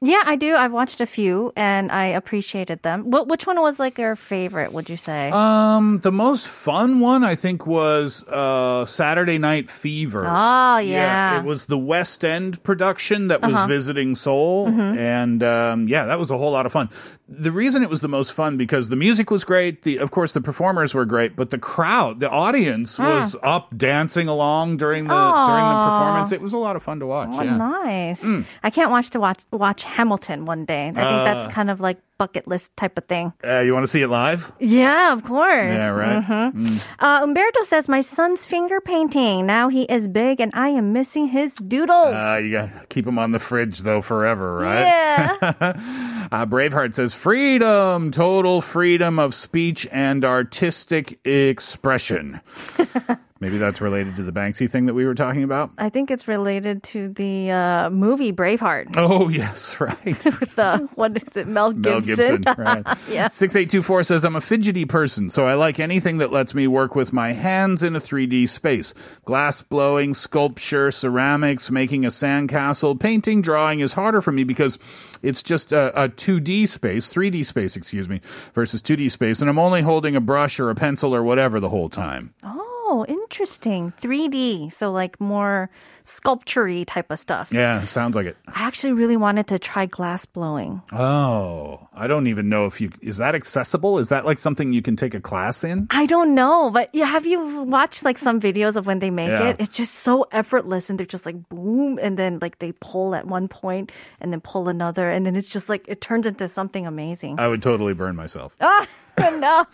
Yeah, 0.02 0.22
I 0.26 0.36
do. 0.36 0.54
I've 0.56 0.72
watched 0.72 1.00
a 1.00 1.06
few 1.06 1.52
and 1.56 1.90
I 1.90 2.06
appreciated 2.06 2.82
them. 2.82 3.10
What 3.10 3.28
which 3.28 3.46
one 3.46 3.60
was 3.60 3.78
like 3.78 3.98
your 3.98 4.14
favorite, 4.16 4.72
would 4.72 4.88
you 4.90 4.96
say? 4.96 5.30
Um, 5.30 6.00
the 6.00 6.12
most 6.12 6.48
fun 6.48 7.00
one 7.00 7.24
I 7.24 7.34
think 7.34 7.66
was 7.66 8.24
uh 8.28 8.84
Saturday 8.86 9.38
Night 9.38 9.70
Fever. 9.70 10.24
Oh, 10.26 10.78
yeah. 10.78 11.38
it 11.38 11.44
was 11.44 11.66
the 11.66 11.78
West 11.78 12.24
End 12.24 12.62
production 12.62 13.28
that 13.28 13.40
was 13.42 13.54
Uh-huh. 13.54 13.66
visiting 13.66 14.14
Seoul, 14.16 14.66
Mm-hmm. 14.68 14.98
and 14.98 15.42
um, 15.42 15.88
yeah, 15.88 16.04
that 16.06 16.18
was 16.18 16.30
a 16.30 16.36
whole 16.38 16.52
lot 16.52 16.66
of 16.66 16.72
fun. 16.72 16.90
The 17.28 17.50
reason 17.50 17.82
it 17.82 17.90
was 17.90 18.02
the 18.02 18.08
most 18.08 18.32
fun 18.32 18.56
because 18.56 18.88
the 18.88 18.96
music 18.96 19.30
was 19.30 19.44
great. 19.44 19.82
The 19.82 19.98
of 19.98 20.10
course 20.10 20.32
the 20.32 20.40
performers 20.40 20.94
were 20.94 21.04
great, 21.04 21.34
but 21.36 21.50
the 21.50 21.58
crowd, 21.58 22.20
the 22.20 22.30
audience, 22.30 22.98
was 22.98 23.34
up 23.42 23.76
dancing 23.76 24.28
along 24.28 24.76
during 24.76 25.04
the 25.08 25.14
during 25.46 25.64
the 25.68 25.82
performance. 25.90 26.30
It 26.32 26.40
was 26.40 26.52
a 26.52 26.58
lot 26.58 26.76
of 26.76 26.82
fun 26.82 27.00
to 27.00 27.06
watch. 27.06 27.30
Oh, 27.32 27.42
yeah. 27.42 27.56
nice. 27.56 28.22
Mm. 28.22 28.44
I 28.62 28.70
can't 28.70 28.90
watch 28.90 29.10
to 29.10 29.20
watch 29.20 29.40
watch 29.50 29.82
Hamilton 29.96 30.44
one 30.44 30.66
day. 30.66 30.88
I 30.88 30.92
think 30.92 31.24
that's 31.24 31.46
ah. 31.46 31.50
kind 31.50 31.70
of 31.70 31.80
like 31.80 31.98
bucket 32.18 32.48
list 32.48 32.76
type 32.76 32.96
of 32.98 33.04
thing. 33.06 33.32
Uh, 33.44 33.60
you 33.60 33.72
want 33.74 33.84
to 33.84 33.88
see 33.88 34.02
it 34.02 34.08
live? 34.08 34.52
Yeah, 34.58 35.12
of 35.12 35.24
course. 35.24 35.64
Yeah, 35.64 35.90
right. 35.90 36.22
Mhm. 36.24 36.82
Uh, 36.98 37.20
Umberto 37.22 37.62
says, 37.64 37.88
My 37.88 38.00
son's 38.00 38.44
finger 38.46 38.80
painting. 38.80 39.46
Now 39.46 39.68
he 39.68 39.82
is 39.84 40.08
big 40.08 40.40
and 40.40 40.50
I 40.54 40.68
am 40.70 40.92
missing 40.92 41.28
his 41.28 41.54
doodles. 41.56 42.14
Uh, 42.14 42.40
you 42.42 42.52
got 42.52 42.66
to 42.80 42.86
keep 42.88 43.04
them 43.04 43.18
on 43.18 43.32
the 43.32 43.38
fridge 43.38 43.80
though 43.80 44.02
forever, 44.02 44.56
right? 44.56 44.80
yeah. 44.80 46.02
Uh, 46.32 46.44
Braveheart 46.44 46.92
says 46.92 47.14
freedom, 47.14 48.10
total 48.10 48.60
freedom 48.60 49.16
of 49.16 49.32
speech 49.32 49.86
and 49.92 50.24
artistic 50.24 51.20
expression. 51.24 52.40
Maybe 53.38 53.58
that's 53.58 53.82
related 53.82 54.16
to 54.16 54.22
the 54.22 54.32
Banksy 54.32 54.68
thing 54.68 54.86
that 54.86 54.94
we 54.94 55.04
were 55.04 55.14
talking 55.14 55.42
about. 55.44 55.70
I 55.76 55.90
think 55.90 56.10
it's 56.10 56.26
related 56.26 56.82
to 56.84 57.10
the 57.10 57.50
uh, 57.50 57.90
movie 57.90 58.32
Braveheart. 58.32 58.94
Oh, 58.96 59.28
yes, 59.42 59.78
right. 59.78 60.04
With 60.04 60.56
the, 60.56 60.88
what 60.94 61.16
is 61.22 61.36
it, 61.36 61.46
Mel 61.46 61.72
Mel 61.74 62.00
Gibson? 62.06 62.42
Gibson, 62.42 62.64
right. 62.64 62.86
Yeah. 63.08 63.28
6824 63.28 64.04
says, 64.04 64.24
I'm 64.24 64.36
a 64.36 64.40
fidgety 64.40 64.84
person, 64.84 65.30
so 65.30 65.46
I 65.46 65.54
like 65.54 65.78
anything 65.78 66.18
that 66.18 66.32
lets 66.32 66.54
me 66.54 66.66
work 66.66 66.94
with 66.94 67.12
my 67.12 67.32
hands 67.32 67.82
in 67.82 67.94
a 67.94 68.00
3D 68.00 68.48
space. 68.48 68.94
Glass 69.24 69.62
blowing, 69.62 70.14
sculpture, 70.14 70.90
ceramics, 70.90 71.70
making 71.70 72.04
a 72.04 72.08
sandcastle, 72.08 72.98
painting, 72.98 73.42
drawing 73.42 73.80
is 73.80 73.92
harder 73.94 74.20
for 74.20 74.32
me 74.32 74.44
because 74.44 74.78
it's 75.22 75.42
just 75.42 75.72
a, 75.72 76.04
a 76.04 76.08
2D 76.08 76.68
space, 76.68 77.08
3D 77.08 77.44
space, 77.44 77.76
excuse 77.76 78.08
me, 78.08 78.20
versus 78.54 78.82
2D 78.82 79.10
space, 79.10 79.40
and 79.40 79.48
I'm 79.50 79.58
only 79.58 79.82
holding 79.82 80.16
a 80.16 80.20
brush 80.20 80.58
or 80.58 80.70
a 80.70 80.74
pencil 80.74 81.14
or 81.14 81.22
whatever 81.22 81.60
the 81.60 81.68
whole 81.70 81.88
time. 81.88 82.34
Oh, 82.42 83.04
interesting. 83.08 83.92
3D. 84.00 84.72
So, 84.72 84.92
like 84.92 85.20
more 85.20 85.70
sculpture 86.06 86.84
type 86.86 87.10
of 87.10 87.18
stuff. 87.18 87.52
Yeah, 87.52 87.84
sounds 87.84 88.14
like 88.16 88.26
it. 88.26 88.36
I 88.48 88.62
actually 88.66 88.92
really 88.94 89.16
wanted 89.16 89.48
to 89.48 89.58
try 89.58 89.86
glass 89.86 90.24
blowing. 90.24 90.80
Oh, 90.92 91.86
I 91.92 92.06
don't 92.06 92.26
even 92.28 92.48
know 92.48 92.66
if 92.66 92.80
you, 92.80 92.90
is 93.02 93.18
that 93.18 93.34
accessible? 93.34 93.98
Is 93.98 94.08
that 94.08 94.24
like 94.24 94.38
something 94.38 94.72
you 94.72 94.82
can 94.82 94.96
take 94.96 95.14
a 95.14 95.20
class 95.20 95.64
in? 95.64 95.88
I 95.90 96.06
don't 96.06 96.34
know, 96.34 96.70
but 96.70 96.90
yeah, 96.94 97.06
have 97.06 97.26
you 97.26 97.64
watched 97.64 98.04
like 98.04 98.18
some 98.18 98.40
videos 98.40 98.76
of 98.76 98.86
when 98.86 99.00
they 99.00 99.10
make 99.10 99.28
Yeah. 99.28 99.48
it? 99.50 99.56
It's 99.58 99.76
just 99.76 99.94
so 99.96 100.26
effortless 100.32 100.88
and 100.88 100.98
they're 100.98 101.06
just 101.06 101.26
like 101.26 101.48
boom 101.48 101.98
and 102.00 102.16
then 102.18 102.38
like 102.40 102.58
they 102.60 102.72
pull 102.80 103.14
at 103.14 103.26
one 103.26 103.48
point 103.48 103.92
and 104.20 104.32
then 104.32 104.40
pull 104.40 104.68
another 104.68 105.10
and 105.10 105.26
then 105.26 105.36
it's 105.36 105.48
just 105.50 105.68
like 105.68 105.84
it 105.88 106.00
turns 106.00 106.26
into 106.26 106.48
something 106.48 106.86
amazing. 106.86 107.38
I 107.40 107.48
would 107.48 107.62
totally 107.62 107.92
burn 107.94 108.16
myself. 108.16 108.54
Ah, 108.60 108.86
no. 109.18 109.64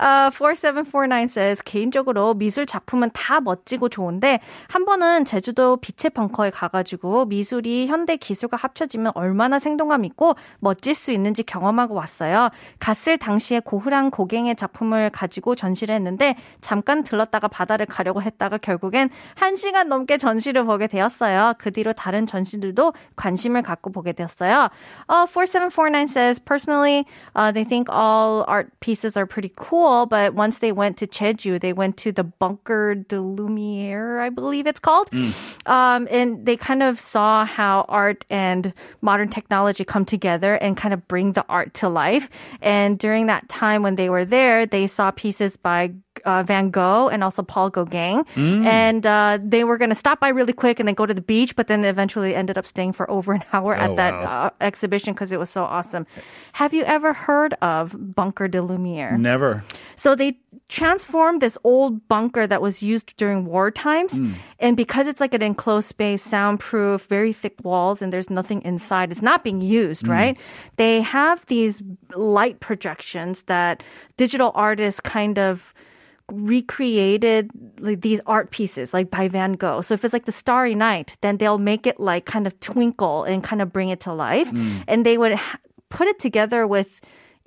uh, 0.00 0.30
4749 0.30 1.24
says 1.24 1.62
개인적으로 1.62 2.34
미술 2.34 2.66
작품은 2.66 3.10
다 3.12 3.40
멋지고 3.40 3.88
좋은데 3.88 4.40
한 4.68 4.84
번은 4.84 5.24
제주도 5.24 5.76
빛의 5.76 6.10
벙커에 6.14 6.50
가가지고 6.50 7.26
미술이 7.26 7.86
현대 7.86 8.16
기술과 8.16 8.56
합쳐지면 8.56 9.12
얼마나 9.14 9.58
생동감 9.58 10.04
있고 10.06 10.34
멋질 10.58 10.94
수 10.94 11.12
있는지 11.12 11.42
경험하고 11.42 11.94
왔어요. 11.94 12.50
갔을 12.78 13.18
당시에 13.18 13.60
고흐랑 13.60 14.10
고갱의 14.10 14.56
작품을 14.56 15.10
가지고 15.10 15.54
전시를 15.54 15.94
했는데 15.94 16.36
잠깐 16.60 17.02
들렀다가 17.02 17.48
바다를 17.48 17.86
가려고 17.86 18.22
했다가 18.22 18.58
결국엔 18.58 19.10
한 19.34 19.56
시간 19.56 19.88
넘게 19.88 20.18
전시를 20.18 20.64
보게 20.64 20.86
되었어요. 20.86 21.54
그 21.58 21.70
뒤로 21.70 21.92
다른 21.92 22.26
전시들도 22.26 22.92
관심을 23.16 23.62
갖고 23.62 23.90
보게 23.90 24.12
되었어요. 24.12 24.68
Uh, 25.08 25.26
4749 25.26 26.08
says, 26.08 26.38
personally, 26.38 27.04
uh, 27.34 27.52
they 27.52 27.64
think 27.64 27.88
all 28.02 28.44
art 28.48 28.68
pieces 28.80 29.16
are 29.16 29.26
pretty 29.26 29.52
cool, 29.54 30.06
but 30.06 30.34
once 30.34 30.58
they 30.58 30.72
went 30.72 30.96
to 30.96 31.06
Jeju, 31.06 31.60
they 31.60 31.72
went 31.72 31.96
to 31.98 32.10
the 32.10 32.24
Bunker 32.24 32.96
de 32.96 33.20
Lumiere, 33.20 34.18
I 34.18 34.28
believe 34.28 34.66
it's 34.66 34.80
called. 34.80 35.08
Um, 35.66 36.08
and 36.10 36.44
they 36.44 36.56
kind 36.56 36.82
of 36.82 37.00
saw 37.00 37.44
how 37.44 37.86
art 37.88 38.24
and 38.28 38.74
modern 39.02 39.28
technology 39.28 39.84
come 39.84 40.04
together 40.04 40.56
and 40.56 40.76
kind 40.76 40.92
of 40.92 41.06
bring 41.06 41.32
the 41.32 41.46
art 41.48 41.74
to 41.74 41.88
life. 41.88 42.28
And 42.60 42.98
during 42.98 43.26
that 43.26 43.48
time 43.48 43.84
when 43.84 43.94
they 43.94 44.10
were 44.10 44.24
there, 44.24 44.66
they 44.66 44.88
saw 44.88 45.12
pieces 45.12 45.56
by 45.56 45.92
uh, 46.24 46.42
Van 46.42 46.70
Gogh 46.70 47.08
and 47.08 47.22
also 47.24 47.42
Paul 47.42 47.70
Gauguin. 47.70 48.24
And 48.36 49.06
uh, 49.06 49.38
they 49.42 49.64
were 49.64 49.78
going 49.78 49.88
to 49.90 49.94
stop 49.94 50.20
by 50.20 50.28
really 50.28 50.52
quick 50.52 50.78
and 50.80 50.86
then 50.86 50.94
go 50.94 51.06
to 51.06 51.14
the 51.14 51.20
beach, 51.22 51.56
but 51.56 51.66
then 51.68 51.84
eventually 51.84 52.34
ended 52.34 52.58
up 52.58 52.66
staying 52.66 52.92
for 52.92 53.10
over 53.16 53.32
an 53.32 53.44
hour 53.52 53.76
Oh, 53.76 53.80
at 53.80 53.96
that 53.96 54.12
wow. 54.14 54.46
uh, 54.46 54.50
exhibition 54.60 55.14
because 55.14 55.32
it 55.32 55.38
was 55.38 55.50
so 55.50 55.64
awesome. 55.64 56.06
Have 56.52 56.74
you 56.74 56.84
ever 56.84 57.12
heard 57.12 57.54
of 57.62 57.94
Bunker 58.14 58.48
de 58.48 58.60
Lumiere? 58.62 59.16
Never. 59.18 59.64
So 59.96 60.14
they 60.14 60.38
transformed 60.68 61.42
this 61.42 61.58
old 61.64 62.08
bunker 62.08 62.46
that 62.46 62.62
was 62.62 62.82
used 62.82 63.14
during 63.16 63.44
war 63.44 63.70
times. 63.70 64.18
And 64.58 64.76
because 64.76 65.06
it's 65.06 65.20
like 65.20 65.34
an 65.34 65.42
enclosed 65.42 65.88
space, 65.88 66.22
soundproof, 66.22 67.04
very 67.06 67.32
thick 67.32 67.54
walls, 67.62 68.00
and 68.00 68.12
there's 68.12 68.30
nothing 68.30 68.62
inside, 68.62 69.10
it's 69.10 69.20
not 69.22 69.44
being 69.44 69.60
used, 69.60 70.08
right? 70.08 70.38
They 70.76 71.02
have 71.02 71.44
these 71.46 71.82
light 72.14 72.60
projections 72.60 73.42
that 73.42 73.82
digital 74.16 74.52
artists 74.54 75.00
kind 75.00 75.38
of 75.38 75.74
recreated 76.30 77.50
like 77.80 78.00
these 78.00 78.20
art 78.26 78.50
pieces 78.50 78.94
like 78.94 79.10
by 79.10 79.28
Van 79.28 79.54
Gogh. 79.54 79.82
So 79.82 79.94
if 79.94 80.04
it's 80.04 80.12
like 80.12 80.24
the 80.24 80.32
Starry 80.32 80.74
Night, 80.74 81.16
then 81.20 81.36
they'll 81.36 81.58
make 81.58 81.86
it 81.86 81.98
like 82.00 82.24
kind 82.24 82.46
of 82.46 82.58
twinkle 82.60 83.24
and 83.24 83.42
kind 83.42 83.60
of 83.62 83.72
bring 83.72 83.88
it 83.88 84.00
to 84.00 84.12
life. 84.12 84.50
Mm. 84.50 84.84
And 84.88 85.06
they 85.06 85.18
would 85.18 85.32
ha- 85.32 85.58
put 85.88 86.08
it 86.08 86.18
together 86.18 86.66
with 86.66 87.00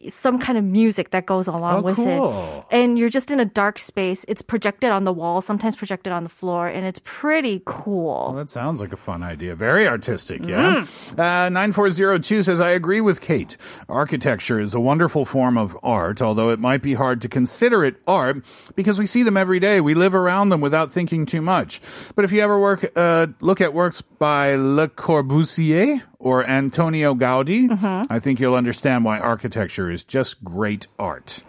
some 0.10 0.38
kind 0.39 0.58
of 0.58 0.63
music 0.63 1.10
that 1.12 1.25
goes 1.25 1.47
along 1.47 1.79
Oh, 1.79 1.81
with 1.81 1.95
cool. 1.95 2.65
it. 2.71 2.75
And 2.75 2.99
you're 2.99 3.10
just 3.10 3.31
in 3.31 3.39
a 3.39 3.45
dark 3.45 3.79
space. 3.79 4.23
It's 4.27 4.41
projected 4.41 4.91
on 4.91 5.03
the 5.03 5.13
wall, 5.13 5.41
sometimes 5.41 5.75
projected 5.75 6.13
on 6.13 6.23
the 6.23 6.29
floor, 6.29 6.67
and 6.67 6.86
it's 6.86 6.99
pretty 7.03 7.62
cool. 7.65 8.25
Well, 8.34 8.34
that 8.36 8.49
sounds 8.49 8.81
like 8.81 8.91
a 8.93 8.97
fun 8.97 9.23
idea. 9.23 9.55
Very 9.55 9.88
artistic, 9.88 10.45
yeah? 10.45 10.86
Uh, 11.17 11.49
9402 11.49 12.43
says, 12.43 12.62
I 12.62 12.69
agree 12.71 13.01
with 13.01 13.19
Kate. 13.21 13.58
Architecture 13.89 14.60
is 14.60 14.73
a 14.75 14.79
wonderful 14.79 15.25
form 15.25 15.58
of 15.58 15.77
art, 15.81 16.21
although 16.21 16.49
it 16.51 16.60
might 16.60 16.81
be 16.81 16.93
hard 16.95 17.21
to 17.23 17.29
consider 17.29 17.84
it 17.84 17.95
art 18.08 18.43
because 18.75 18.99
we 18.99 19.05
see 19.05 19.23
them 19.23 19.38
every 19.38 19.60
day. 19.60 19.81
We 19.81 19.93
live 19.95 20.13
around 20.13 20.49
them 20.49 20.62
without 20.62 20.91
thinking 20.91 21.25
too 21.25 21.41
much. 21.41 21.81
But 22.15 22.25
if 22.25 22.31
you 22.31 22.41
ever 22.41 22.60
work, 22.60 22.91
uh, 22.95 23.27
look 23.39 23.62
at 23.62 23.73
works 23.73 24.01
by 24.01 24.55
Le 24.55 24.88
Corbusier 24.89 26.03
or 26.25 26.43
Antonio 26.43 27.13
Gaudi, 27.13 27.69
I 28.09 28.17
think 28.17 28.39
you'll 28.39 28.55
understand 28.55 29.05
why 29.05 29.19
architecture 29.19 29.91
is 29.91 30.03
just 30.03 30.43
great 30.43 30.88
art. 30.97 31.43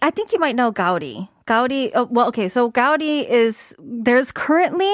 I 0.00 0.08
think 0.10 0.32
you 0.32 0.38
might 0.40 0.56
know 0.56 0.72
Gaudi. 0.72 1.28
Gaudi, 1.46 1.90
uh, 1.94 2.06
well, 2.08 2.28
okay, 2.28 2.48
so 2.48 2.70
Gaudi 2.72 3.28
is, 3.28 3.74
there's 3.78 4.32
currently 4.32 4.90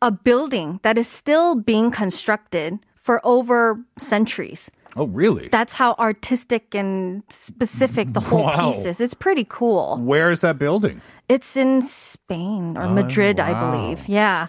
a 0.00 0.10
building 0.10 0.80
that 0.84 0.96
is 0.96 1.06
still 1.06 1.54
being 1.54 1.90
constructed 1.90 2.78
for 2.96 3.20
over 3.24 3.78
centuries. 3.98 4.70
Oh, 4.96 5.04
really? 5.06 5.48
That's 5.48 5.74
how 5.74 5.94
artistic 5.98 6.74
and 6.74 7.22
specific 7.28 8.14
the 8.14 8.20
whole 8.20 8.44
Wow. 8.44 8.72
piece 8.72 8.86
is. 8.86 9.00
It's 9.00 9.12
pretty 9.14 9.44
cool. 9.48 9.98
Where 10.00 10.30
is 10.30 10.40
that 10.40 10.58
building? 10.58 11.02
It's 11.28 11.56
in 11.58 11.82
Spain 11.82 12.78
or 12.78 12.88
Madrid, 12.88 13.38
I 13.38 13.52
Oh, 13.52 13.70
believe. 13.70 14.08
Yeah. 14.08 14.46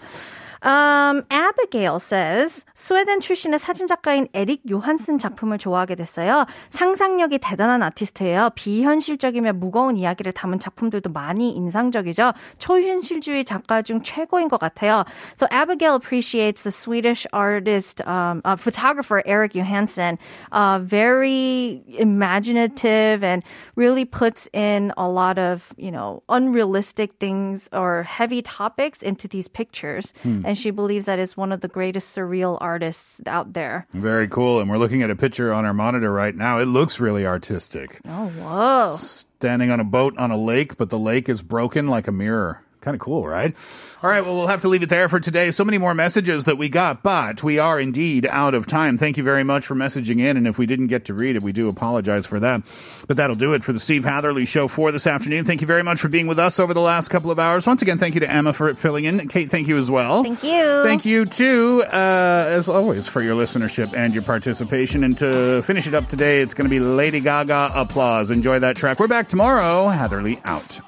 Um, 0.64 1.24
Abigail 1.30 2.00
says, 2.00 2.66
스웨덴 2.74 3.20
출신의 3.20 3.60
사진작가인 3.60 4.28
에릭 4.34 4.62
요한슨 4.72 5.18
작품을 5.18 5.58
좋아하게 5.58 5.96
됐어요. 5.96 6.46
상상력이 6.70 7.40
대단한 7.40 7.84
아티스트예요. 7.84 8.52
비현실적이며 8.56 9.54
무거운 9.54 9.98
이야기를 9.98 10.32
담은 10.32 10.60
작품들도 10.60 11.12
많이 11.12 11.52
인상적이죠. 11.52 12.32
초현실주의 12.60 13.44
작가 13.44 13.82
중 13.82 14.02
최고인 14.02 14.48
것 14.48 14.58
같아요. 14.60 15.06
So 15.36 15.48
Abigail 15.52 15.96
appreciates 15.96 16.64
the 16.64 16.72
Swedish 16.72 17.28
artist, 17.34 18.02
um, 18.08 18.42
uh, 18.46 18.56
photographer 18.56 19.22
Erik 19.26 19.54
Johansson. 19.54 20.18
Uh, 20.52 20.80
very 20.80 21.84
imaginative 22.00 23.24
and 23.24 23.44
really 23.76 24.06
puts 24.06 24.48
in 24.54 24.94
a 24.98 25.10
lot 25.10 25.38
of, 25.38 25.74
you 25.78 25.92
know, 25.92 26.24
unrealistic 26.30 27.20
things 27.20 27.68
or 27.74 28.04
heavy 28.04 28.42
topics 28.42 29.02
into 29.02 29.28
these 29.28 29.50
pictures. 29.50 30.14
Hmm. 30.24 30.53
And 30.54 30.58
she 30.60 30.70
believes 30.70 31.08
that 31.08 31.18
is 31.18 31.36
one 31.36 31.52
of 31.52 31.62
the 31.62 31.68
greatest 31.68 32.16
surreal 32.16 32.60
artists 32.62 33.20
out 33.26 33.54
there. 33.54 33.88
Very 33.92 34.28
cool. 34.28 34.60
And 34.60 34.70
we're 34.70 34.78
looking 34.78 35.02
at 35.02 35.10
a 35.10 35.16
picture 35.16 35.52
on 35.52 35.66
our 35.66 35.74
monitor 35.74 36.14
right 36.14 36.36
now. 36.36 36.60
It 36.60 36.66
looks 36.66 37.00
really 37.00 37.26
artistic. 37.26 38.00
Oh, 38.08 38.28
whoa. 38.28 38.96
Standing 38.96 39.72
on 39.72 39.80
a 39.80 39.84
boat 39.84 40.16
on 40.16 40.30
a 40.30 40.38
lake, 40.38 40.78
but 40.78 40.92
the 40.92 41.00
lake 41.00 41.28
is 41.28 41.42
broken 41.42 41.88
like 41.88 42.08
a 42.08 42.12
mirror. 42.12 42.62
Kind 42.84 42.96
of 42.96 43.00
cool, 43.00 43.26
right? 43.26 43.56
All 44.04 44.10
right, 44.10 44.26
well, 44.26 44.36
we'll 44.36 44.48
have 44.48 44.62
to 44.64 44.68
leave 44.68 44.84
it 44.84 44.90
there 44.90 45.08
for 45.08 45.18
today. 45.18 45.52
So 45.52 45.64
many 45.64 45.78
more 45.78 45.94
messages 45.94 46.44
that 46.44 46.58
we 46.58 46.68
got, 46.68 47.02
but 47.02 47.42
we 47.42 47.58
are 47.58 47.80
indeed 47.80 48.28
out 48.30 48.54
of 48.54 48.68
time. 48.68 48.98
Thank 48.98 49.16
you 49.16 49.24
very 49.24 49.46
much 49.46 49.66
for 49.66 49.74
messaging 49.74 50.20
in. 50.20 50.36
And 50.36 50.46
if 50.46 50.58
we 50.58 50.66
didn't 50.66 50.88
get 50.88 51.06
to 51.06 51.14
read 51.14 51.38
it, 51.38 51.42
we 51.42 51.54
do 51.54 51.70
apologize 51.70 52.28
for 52.28 52.42
that. 52.42 52.62
But 53.08 53.16
that'll 53.16 53.38
do 53.38 53.54
it 53.54 53.64
for 53.64 53.72
the 53.72 53.80
Steve 53.80 54.04
Hatherley 54.04 54.44
Show 54.44 54.68
for 54.68 54.92
this 54.92 55.08
afternoon. 55.08 55.46
Thank 55.46 55.62
you 55.62 55.68
very 55.68 55.82
much 55.82 56.02
for 56.02 56.10
being 56.10 56.28
with 56.28 56.38
us 56.38 56.60
over 56.60 56.74
the 56.74 56.82
last 56.82 57.08
couple 57.08 57.32
of 57.32 57.40
hours. 57.40 57.66
Once 57.66 57.82
again, 57.82 57.98
thank 57.98 58.16
you 58.16 58.20
to 58.20 58.30
Emma 58.30 58.52
for 58.52 58.74
filling 58.74 59.06
in. 59.06 59.30
Kate, 59.30 59.50
thank 59.50 59.70
you 59.70 59.78
as 59.78 59.90
well. 59.90 60.24
Thank 60.24 60.44
you. 60.44 60.84
Thank 60.84 61.06
you, 61.06 61.26
too, 61.26 61.84
uh, 61.88 62.48
as 62.50 62.68
always, 62.68 63.08
for 63.08 63.22
your 63.22 63.38
listenership 63.38 63.96
and 63.96 64.14
your 64.14 64.24
participation. 64.24 65.06
And 65.06 65.18
to 65.20 65.62
finish 65.62 65.88
it 65.88 65.94
up 65.94 66.10
today, 66.10 66.42
it's 66.42 66.54
going 66.54 66.66
to 66.66 66.70
be 66.70 66.82
Lady 66.82 67.22
Gaga 67.22 67.72
applause. 67.76 68.30
Enjoy 68.30 68.60
that 68.60 68.76
track. 68.76 69.00
We're 69.00 69.08
back 69.08 69.30
tomorrow. 69.30 69.88
Hatherley 69.88 70.42
out. 70.44 70.82